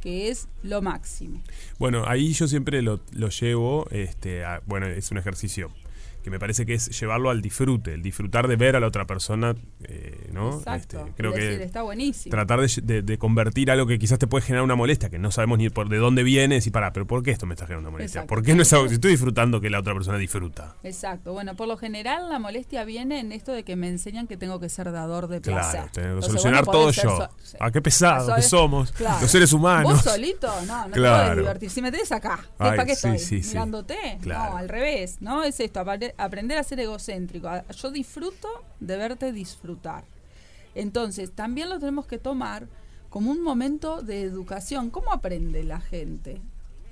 que 0.00 0.30
es 0.30 0.48
lo 0.62 0.80
máximo. 0.80 1.40
Bueno, 1.78 2.04
ahí 2.06 2.32
yo 2.32 2.46
siempre 2.46 2.82
lo, 2.82 3.00
lo 3.12 3.28
llevo, 3.30 3.86
este, 3.90 4.44
a- 4.44 4.62
bueno, 4.66 4.86
es 4.86 5.10
un 5.10 5.18
ejercicio 5.18 5.70
que 6.22 6.30
me 6.30 6.38
parece 6.38 6.66
que 6.66 6.74
es 6.74 6.98
llevarlo 7.00 7.30
al 7.30 7.40
disfrute, 7.42 7.94
el 7.94 8.02
disfrutar 8.02 8.48
de 8.48 8.56
ver 8.56 8.76
a 8.76 8.80
la 8.80 8.86
otra 8.86 9.06
persona, 9.06 9.54
eh, 9.84 10.28
¿no? 10.32 10.58
Exacto. 10.58 10.98
Este, 11.00 11.12
creo 11.16 11.32
decir, 11.32 11.58
que 11.58 11.64
está 11.64 11.82
buenísimo. 11.82 12.30
tratar 12.30 12.60
de, 12.60 12.68
de- 12.82 13.02
de 13.02 13.18
convertir 13.18 13.70
algo 13.70 13.86
que 13.86 13.98
quizás 13.98 14.18
te 14.18 14.26
puede 14.26 14.44
generar 14.44 14.64
una 14.64 14.74
molestia, 14.74 15.08
que 15.10 15.18
no 15.18 15.30
sabemos 15.30 15.58
ni 15.58 15.70
por 15.70 15.88
de 15.88 15.96
dónde 15.98 16.22
viene, 16.22 16.58
y 16.64 16.70
para, 16.70 16.92
pero 16.92 17.06
¿por 17.06 17.22
qué 17.22 17.30
esto 17.30 17.46
me 17.46 17.54
está 17.54 17.66
generando 17.66 17.88
una 17.88 17.92
molestia? 17.96 18.20
Exacto. 18.20 18.34
¿Por 18.34 18.42
qué 18.44 18.54
no 18.54 18.62
es 18.62 18.72
algo 18.72 18.88
si 18.88 18.94
estoy 18.94 19.12
disfrutando 19.12 19.60
que 19.60 19.70
la 19.70 19.78
otra 19.80 19.94
persona 19.94 20.18
disfruta? 20.18 20.76
Exacto. 20.82 21.32
Bueno, 21.32 21.56
por 21.56 21.68
lo 21.68 21.76
general 21.76 22.28
la 22.28 22.38
molestia 22.38 22.84
viene 22.84 23.20
en 23.20 23.32
esto 23.32 23.52
de 23.52 23.62
que 23.64 23.76
me 23.76 23.88
enseñan 23.88 24.26
que 24.26 24.36
tengo 24.36 24.60
que 24.60 24.68
ser 24.68 24.90
dador 24.92 25.28
de 25.28 25.40
placer. 25.40 25.80
Claro, 25.80 25.90
tengo 25.92 26.16
que 26.20 26.26
solucionar 26.26 26.66
no 26.66 26.72
todo 26.72 26.90
yo. 26.90 27.02
so- 27.02 27.28
sí. 27.42 27.56
Ah, 27.60 27.70
qué 27.70 27.80
pesado 27.80 28.26
Soy- 28.26 28.36
que 28.36 28.42
somos, 28.42 28.92
Claro. 28.92 29.20
los 29.22 29.30
seres 29.30 29.52
humanos. 29.52 29.92
Vos 29.92 30.02
solito, 30.02 30.48
no, 30.66 30.82
no 30.82 30.86
te 30.86 30.92
Claro. 30.92 31.24
podés 31.24 31.36
divertir. 31.38 31.70
Si 31.70 31.82
me 31.82 31.90
tenés 31.90 32.12
acá, 32.12 32.38
¿qué- 32.42 32.48
Ay, 32.58 32.70
¿para 32.70 32.84
qué 32.86 32.94
sí, 32.96 33.08
estoy? 33.08 33.42
sí. 33.42 33.48
¿Mirándote? 33.48 33.96
No, 34.26 34.56
al 34.56 34.68
revés, 34.68 35.18
¿no? 35.20 35.44
Es 35.44 35.60
esto, 35.60 35.80
aprender 36.16 36.58
a 36.58 36.62
ser 36.62 36.80
egocéntrico. 36.80 37.48
Yo 37.76 37.90
disfruto 37.90 38.48
de 38.80 38.96
verte 38.96 39.32
disfrutar. 39.32 40.04
Entonces, 40.74 41.32
también 41.32 41.68
lo 41.68 41.78
tenemos 41.78 42.06
que 42.06 42.18
tomar 42.18 42.68
como 43.08 43.30
un 43.30 43.42
momento 43.42 44.02
de 44.02 44.22
educación. 44.22 44.90
¿Cómo 44.90 45.12
aprende 45.12 45.64
la 45.64 45.80
gente? 45.80 46.40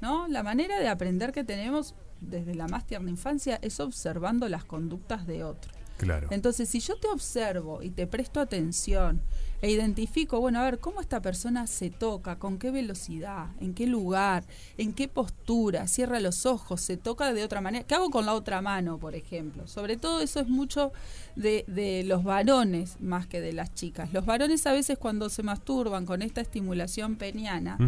¿No? 0.01 0.29
La 0.29 0.43
manera 0.43 0.79
de 0.79 0.89
aprender 0.89 1.33
que 1.33 1.45
tenemos 1.45 1.95
desde 2.21 2.55
la 2.55 2.69
más 2.69 2.87
tierna 2.87 3.11
infancia 3.11 3.59
es 3.63 3.81
observando 3.81 4.49
las 4.49 4.65
conductas 4.65 5.27
de 5.27 5.45
otro. 5.45 5.73
Claro. 5.99 6.29
Entonces, 6.31 6.69
si 6.69 6.81
yo 6.81 6.97
te 6.97 7.09
observo 7.09 7.83
y 7.83 7.91
te 7.91 8.07
presto 8.07 8.41
atención 8.41 9.21
e 9.63 9.71
identifico, 9.71 10.41
bueno, 10.41 10.61
a 10.61 10.65
ver, 10.65 10.79
cómo 10.79 11.01
esta 11.01 11.21
persona 11.21 11.67
se 11.67 11.91
toca, 11.91 12.39
con 12.39 12.59
qué 12.59 12.71
velocidad, 12.71 13.47
en 13.61 13.75
qué 13.75 13.87
lugar, 13.87 14.45
en 14.79 14.93
qué 14.93 15.09
postura, 15.09 15.87
cierra 15.87 16.21
los 16.21 16.47
ojos, 16.47 16.81
se 16.81 16.97
toca 16.97 17.33
de 17.33 17.45
otra 17.45 17.61
manera, 17.61 17.85
¿qué 17.85 17.95
hago 17.95 18.11
con 18.11 18.27
la 18.27 18.35
otra 18.35 18.61
mano, 18.61 18.99
por 18.99 19.15
ejemplo? 19.15 19.67
Sobre 19.67 19.97
todo 19.97 20.21
eso 20.21 20.41
es 20.41 20.49
mucho 20.49 20.93
de, 21.37 21.65
de 21.67 22.05
los 22.05 22.25
varones 22.25 23.01
más 23.01 23.27
que 23.27 23.41
de 23.41 23.53
las 23.53 23.75
chicas. 23.75 24.13
Los 24.13 24.27
varones 24.27 24.67
a 24.67 24.73
veces 24.73 24.99
cuando 24.99 25.29
se 25.29 25.43
masturban 25.43 26.07
con 26.07 26.23
esta 26.23 26.41
estimulación 26.41 27.17
peniana, 27.17 27.79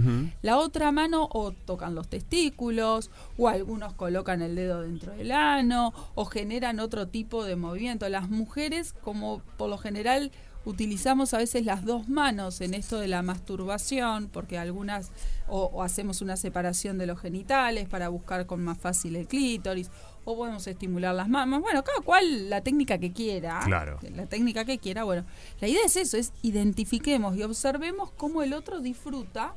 la 0.42 0.58
otra 0.58 0.92
mano 0.92 1.28
o 1.32 1.52
tocan 1.52 1.94
los 1.94 2.08
testículos, 2.08 3.10
o 3.36 3.48
algunos 3.48 3.92
colocan 3.94 4.42
el 4.42 4.54
dedo 4.54 4.82
dentro 4.82 5.12
del 5.12 5.32
ano, 5.32 5.92
o 6.14 6.24
generan 6.24 6.80
otro 6.80 7.08
tipo 7.08 7.44
de 7.44 7.56
movimiento. 7.56 8.08
Las 8.08 8.28
mujeres, 8.30 8.92
como 8.92 9.42
por 9.56 9.70
lo 9.70 9.78
general, 9.78 10.32
utilizamos 10.68 11.32
a 11.32 11.38
veces 11.38 11.64
las 11.64 11.82
dos 11.84 12.10
manos 12.10 12.60
en 12.60 12.74
esto 12.74 12.98
de 12.98 13.08
la 13.08 13.22
masturbación, 13.22 14.28
porque 14.28 14.58
algunas, 14.58 15.10
o, 15.48 15.64
o 15.64 15.82
hacemos 15.82 16.20
una 16.20 16.36
separación 16.36 16.98
de 16.98 17.06
los 17.06 17.18
genitales 17.18 17.88
para 17.88 18.10
buscar 18.10 18.44
con 18.44 18.62
más 18.62 18.76
fácil 18.76 19.16
el 19.16 19.26
clítoris, 19.26 19.90
o 20.26 20.36
podemos 20.36 20.66
estimular 20.66 21.14
las 21.14 21.26
manos. 21.30 21.62
Bueno, 21.62 21.82
cada 21.82 22.02
cual 22.02 22.50
la 22.50 22.60
técnica 22.60 22.98
que 22.98 23.12
quiera. 23.12 23.60
Claro. 23.64 23.98
La 24.14 24.26
técnica 24.26 24.66
que 24.66 24.76
quiera. 24.76 25.04
Bueno, 25.04 25.24
la 25.58 25.68
idea 25.68 25.80
es 25.86 25.96
eso, 25.96 26.18
es 26.18 26.34
identifiquemos 26.42 27.34
y 27.34 27.44
observemos 27.44 28.10
cómo 28.10 28.42
el 28.42 28.52
otro 28.52 28.80
disfruta 28.80 29.54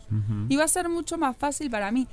y 0.47 0.55
va 0.55 0.63
a 0.63 0.69
ser 0.69 0.87
mucho 0.87 1.17
más 1.17 1.35
fácil 1.35 1.69
para 1.69 1.91
mí. 1.91 2.07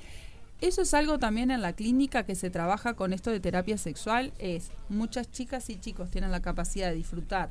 Eso 0.61 0.83
es 0.83 0.93
algo 0.93 1.21
también 1.21 1.53
en 1.53 1.63
la 1.63 1.73
clínica 1.73 2.25
que 2.25 2.35
se 2.35 2.51
trabaja 2.51 2.95
con 2.95 3.13
esto 3.13 3.31
de 3.31 3.39
terapia 3.39 3.79
sexual, 3.79 4.33
es 4.41 4.73
muchas 4.89 5.31
chicas 5.31 5.71
y 5.71 5.79
chicos 5.79 6.11
tienen 6.11 6.33
la 6.33 6.43
capacidad 6.43 6.89
de 6.89 6.97
disfrutar 6.97 7.51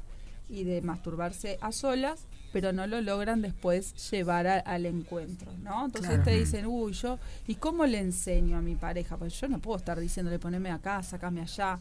y 0.49 0.63
de 0.63 0.81
masturbarse 0.81 1.57
a 1.61 1.71
solas, 1.71 2.25
pero 2.53 2.71
no 2.73 2.87
lo 2.87 3.01
logran 3.01 3.41
después 3.41 3.93
llevar 4.09 4.47
a- 4.47 4.59
al 4.59 4.85
encuentro, 4.85 5.51
¿no? 5.61 5.85
Entonces 5.85 6.11
Claro. 6.11 6.23
te 6.23 6.31
dicen, 6.31 6.65
uy, 6.65 6.93
yo, 6.93 7.19
¿y 7.47 7.55
cómo 7.55 7.85
le 7.85 7.99
enseño 7.99 8.57
a 8.57 8.61
mi 8.61 8.75
pareja? 8.75 9.17
Pues 9.17 9.39
yo 9.39 9.47
no 9.47 9.59
puedo 9.59 9.77
estar 9.77 9.99
diciéndole, 9.99 10.39
poneme 10.39 10.71
acá, 10.71 11.03
sacame 11.03 11.41
allá. 11.41 11.77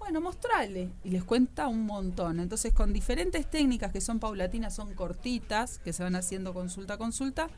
Bueno, 0.00 0.20
mostrale. 0.20 0.90
Y 1.04 1.10
les 1.10 1.22
cuenta 1.24 1.68
un 1.68 1.84
montón. 1.84 2.40
Entonces, 2.40 2.72
con 2.72 2.92
diferentes 2.92 3.48
técnicas 3.50 3.92
que 3.92 4.00
son 4.00 4.18
paulatinas, 4.18 4.74
son 4.74 4.94
cortitas, 4.94 5.78
que 5.80 5.92
se 5.92 6.02
van 6.02 6.16
haciendo 6.16 6.54
consulta 6.54 6.94
a 6.94 6.98
consulta, 6.98 7.48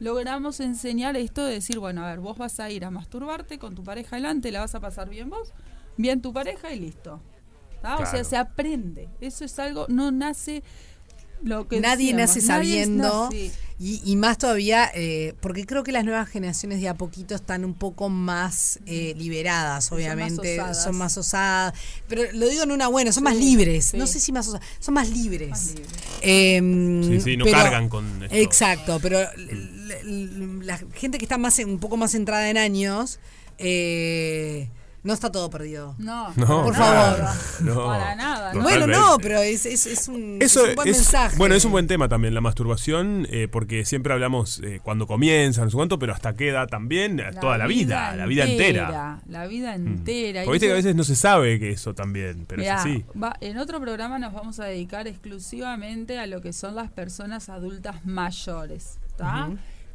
logramos 0.00 0.60
enseñar 0.60 1.16
esto 1.16 1.44
de 1.44 1.54
decir, 1.54 1.78
bueno, 1.78 2.02
a 2.04 2.08
ver, 2.10 2.20
vos 2.20 2.36
vas 2.38 2.58
a 2.60 2.70
ir 2.70 2.84
a 2.84 2.90
masturbarte 2.90 3.58
con 3.58 3.74
tu 3.74 3.84
pareja 3.84 4.16
delante, 4.16 4.50
la 4.50 4.60
vas 4.60 4.74
a 4.74 4.80
pasar 4.80 5.08
bien 5.08 5.30
vos, 5.30 5.52
bien 5.96 6.20
tu 6.22 6.32
pareja 6.32 6.72
y 6.72 6.80
listo. 6.80 7.20
¿Tá? 7.82 7.96
O 7.98 8.06
sea, 8.10 8.24
se 8.24 8.36
aprende. 8.36 9.08
Eso 9.20 9.44
es 9.44 9.58
algo, 9.58 9.86
no 9.88 10.10
nace 10.10 10.62
lo 11.42 11.66
que 11.68 11.80
Nadie 11.80 12.12
decíamos, 12.12 12.36
nace 12.36 12.46
nadie 12.48 12.74
sabiendo. 12.84 13.24
nace- 13.30 13.50
Y, 13.82 14.02
y 14.04 14.16
más 14.16 14.36
todavía, 14.36 14.90
eh, 14.94 15.32
porque 15.40 15.64
creo 15.64 15.82
que 15.82 15.90
las 15.90 16.04
nuevas 16.04 16.28
generaciones 16.28 16.82
de 16.82 16.88
a 16.90 16.94
poquito 16.98 17.34
están 17.34 17.64
un 17.64 17.72
poco 17.72 18.10
más 18.10 18.78
eh, 18.84 19.14
liberadas, 19.16 19.86
Son 19.86 19.96
más 19.96 20.04
obviamente. 20.04 20.60
Son 20.74 20.96
más 20.98 21.16
osadas. 21.16 21.72
Pero 22.06 22.24
lo 22.34 22.46
digo 22.46 22.62
en 22.64 22.72
una 22.72 22.88
buena, 22.88 23.10
son 23.10 23.24
más 23.24 23.36
libres. 23.36 23.86
sí. 23.86 23.96
No 23.96 24.06
sé 24.06 24.20
si 24.20 24.32
más 24.32 24.48
osadas, 24.48 24.66
son 24.80 24.92
más 24.92 25.08
libres. 25.08 25.48
Más 25.48 25.66
libres. 25.68 25.88
Em, 26.20 27.02
Sí, 27.04 27.20
sí, 27.22 27.36
no 27.38 27.46
pero- 27.46 27.56
cargan 27.56 27.88
con 27.88 28.22
esto. 28.22 28.36
Exacto, 28.36 28.98
pero 29.00 29.18
la 30.04 30.78
gente 30.94 31.16
que 31.16 31.24
está 31.24 31.38
más 31.38 31.58
en- 31.58 31.70
un 31.70 31.78
poco 31.78 31.96
más 31.96 32.10
centrada 32.12 32.50
en 32.50 32.58
años, 32.58 33.18
eh, 33.56 34.68
no 35.02 35.12
está 35.14 35.32
todo 35.32 35.48
perdido. 35.48 35.94
No, 35.98 36.32
No, 36.36 36.64
Por 36.64 36.74
favor. 36.74 37.24
no. 37.60 37.86
Para 37.86 38.14
nada. 38.16 38.52
¿no? 38.54 38.62
Bueno, 38.62 38.86
no, 38.86 39.16
pero 39.20 39.38
es, 39.38 39.64
es, 39.66 39.86
es 39.86 40.08
un, 40.08 40.38
Eso 40.40 40.62
es 40.64 40.68
un 40.70 40.74
buen 40.76 40.88
es- 40.88 40.96
mensaje. 40.98 41.36
Bueno, 41.38 41.54
es 41.54 41.64
un 41.64 41.72
buen 41.72 41.86
tema 41.86 42.08
también, 42.08 42.34
la 42.34 42.40
masturbación, 42.40 43.26
eh, 43.30 43.48
porque 43.50 43.84
siempre 43.84 44.12
hablamos 44.12 44.60
eh, 44.62 44.80
cuando 44.82 45.06
comienza, 45.06 45.64
no 45.64 45.70
sé 45.70 45.76
cuánto, 45.76 45.98
pero 45.98 46.12
hasta 46.12 46.34
qué 46.34 46.48
edad 46.50 46.68
también, 46.68 47.18
eh, 47.20 47.30
toda 47.40 47.56
la 47.58 47.66
vida, 47.66 48.14
la 48.16 48.26
vida 48.26 48.44
entera. 48.44 49.20
La 49.26 49.46
vida 49.46 49.76
Mm. 49.78 49.86
entera. 49.86 50.42
Porque 50.44 50.52
viste 50.52 50.66
Y 50.66 50.68
que 50.68 50.72
a 50.72 50.76
veces 50.76 50.94
no 50.94 51.04
se 51.04 51.16
sabe 51.16 51.58
que 51.58 51.70
eso 51.70 51.94
también, 51.94 52.44
pero 52.46 52.60
Mirá, 52.60 52.74
es 52.74 52.80
así. 52.80 53.04
va- 53.20 53.36
en 53.40 53.58
otro 53.58 53.80
programa 53.80 54.18
nos 54.18 54.32
vamos 54.32 54.60
a 54.60 54.64
dedicar 54.64 55.06
exclusivamente 55.06 56.18
a 56.18 56.26
lo 56.26 56.40
que 56.42 56.52
son 56.52 56.74
las 56.74 56.90
personas 56.90 57.48
adultas 57.48 58.04
mayores, 58.04 58.98
¿tá? 59.16 59.48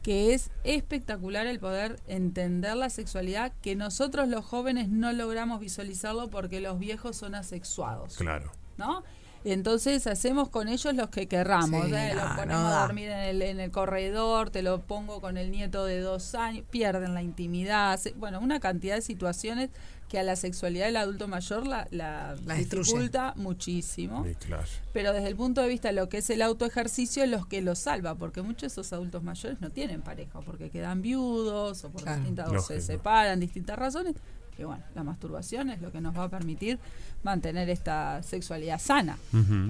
Que 0.06 0.36
es 0.36 0.52
espectacular 0.64 1.48
el 1.48 1.60
poder 1.60 2.00
entender 2.08 2.76
la 2.78 2.92
sexualidad 2.92 3.52
que 3.64 3.76
nosotros 3.76 4.28
los 4.28 4.46
jóvenes 4.46 4.88
no 4.88 5.12
logramos 5.14 5.60
visualizarlo 5.60 6.30
porque 6.30 6.60
los 6.62 6.78
viejos 6.78 7.18
son 7.18 7.34
asexuados, 7.34 8.16
Claro. 8.18 8.52
¿no? 8.78 9.02
Entonces 9.44 10.06
hacemos 10.08 10.50
con 10.50 10.68
ellos 10.68 10.94
los 10.96 11.10
que 11.10 11.28
querramos. 11.28 11.86
Sí, 11.88 11.94
¿eh? 11.96 12.14
no, 12.16 12.24
los 12.24 12.36
ponemos 12.36 12.66
a 12.74 12.82
dormir 12.82 13.10
en 13.10 13.20
el, 13.20 13.42
en 13.42 13.60
el 13.60 13.72
corredor, 13.72 14.50
te 14.52 14.62
lo 14.62 14.82
pongo 14.82 15.22
con 15.22 15.38
el 15.38 15.50
nieto 15.52 15.86
de 15.86 16.00
dos 16.02 16.34
años, 16.36 16.66
pierden 16.70 17.14
la 17.14 17.22
intimidad. 17.24 17.98
se- 18.00 18.14
bueno, 18.14 18.40
una 18.40 18.60
cantidad 18.60 18.96
de 18.96 19.02
situaciones 19.02 19.70
que 20.10 20.20
a 20.20 20.24
la 20.24 20.36
sexualidad 20.36 20.86
del 20.86 20.98
adulto 20.98 21.28
mayor 21.28 21.66
la, 21.66 21.88
la 21.92 22.36
La 22.46 22.54
dificulta 22.56 23.34
muchísimo. 23.38 24.24
Sí, 24.24 24.36
claro. 24.36 24.64
Pero 24.94 25.14
desde 25.14 25.28
el 25.30 25.36
punto 25.36 25.62
de 25.62 25.68
vista 25.68 25.88
de 25.88 25.96
lo 25.96 26.10
que 26.10 26.20
es 26.20 26.30
el 26.30 26.42
autoejercicio, 26.44 27.24
es 27.24 27.30
lo 27.30 27.46
que 27.46 27.62
los 27.62 27.80
salva, 27.80 28.14
porque 28.16 28.42
muchos 28.44 28.62
de 28.62 28.68
esos 28.68 28.94
adultos 28.94 29.24
mayores 29.24 29.60
no 29.62 29.72
tienen 29.72 30.02
pareja, 30.02 30.42
porque 30.42 30.70
quedan 30.70 31.02
viudos 31.02 31.84
o 31.84 31.90
por 31.90 32.04
Claro. 32.04 32.18
distintas 32.20 32.50
o 32.52 32.60
se 32.60 32.82
separan, 32.82 33.40
distintas 33.40 33.78
razones. 33.80 34.16
Y 34.58 34.64
bueno, 34.64 34.84
la 34.94 35.04
masturbación 35.04 35.70
es 35.70 35.82
lo 35.82 35.92
que 35.92 36.00
nos 36.00 36.16
va 36.18 36.24
a 36.26 36.30
permitir 36.30 36.80
mantener 37.24 37.70
esta 37.70 38.22
sexualidad 38.24 38.80
sana. 38.80 39.18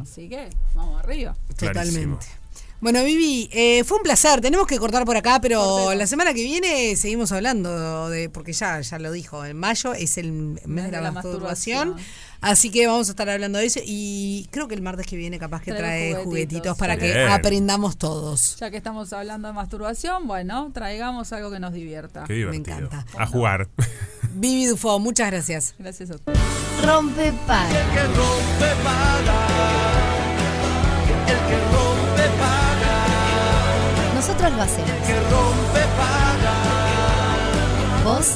Así 0.02 0.30
que 0.30 0.50
vamos 0.76 1.00
arriba. 1.04 1.36
Clarísimo. 1.58 2.20
Bueno, 2.86 3.04
Vivi, 3.04 3.50
eh, 3.52 3.84
fue 3.84 3.98
un 3.98 4.04
placer. 4.04 4.42
Tenemos 4.42 4.68
que 4.68 4.78
cortar 4.78 5.06
por 5.06 5.18
acá, 5.18 5.40
pero 5.42 5.60
Cortemos. 5.60 5.96
la 5.96 6.06
semana 6.06 6.36
que 6.36 6.44
viene 6.44 6.96
seguimos 6.96 7.32
hablando 7.32 8.10
de, 8.12 8.30
porque 8.30 8.54
ya, 8.54 8.80
ya 8.80 9.00
lo 9.00 9.12
dijo, 9.12 9.44
en 9.44 9.58
mayo 9.58 9.96
es 9.96 10.20
el 10.20 10.32
mes 10.32 10.92
de 10.92 11.02
la, 11.02 11.12
masturbación. 11.12 11.96
Así 12.42 12.70
que 12.70 12.86
vamos 12.86 13.08
a 13.08 13.14
estar 13.14 13.28
hablando 13.28 13.58
de 13.58 13.66
eso 13.66 13.80
y 13.84 14.48
creo 14.52 14.68
que 14.68 14.76
el 14.76 14.84
martes 14.84 15.08
que 15.08 15.16
viene 15.16 15.40
capaz 15.40 15.64
que 15.64 15.74
trae 15.74 16.14
juguetitos, 16.14 16.26
juguetitos, 16.26 16.78
para 16.78 16.96
que 16.96 17.24
aprendamos 17.24 17.98
todos. 17.98 18.58
Ya 18.60 18.70
que 18.70 18.78
estamos 18.78 19.12
hablando 19.14 19.48
de 19.48 19.56
masturbación, 19.56 20.28
bueno, 20.28 20.70
traigamos 20.72 21.34
algo 21.34 21.50
que 21.50 21.60
nos 21.60 21.74
divierta. 21.74 22.26
Qué 22.28 22.34
divertido. 22.34 22.78
encanta. 22.78 23.04
A 23.18 23.26
jugar. 23.26 23.68
Vivi 24.36 24.68
Dufo, 24.68 25.00
muchas 25.00 25.32
gracias. 25.32 25.74
Gracias 25.80 26.12
a 26.12 26.16
ustedes. 26.18 26.38
Rompe 26.84 27.34
paga. 27.48 27.68
El 27.68 27.94
que 27.96 28.04
rompe 28.04 28.84
paga. 28.84 29.48
El 31.26 31.38
que 31.50 31.76
rompe. 31.76 31.95
Nosotros 34.36 34.58
lo 34.58 34.64
hacemos. 34.64 34.92
Que 35.08 35.16
rompe 35.32 35.80
paga. 35.96 36.56
Vos 38.04 38.36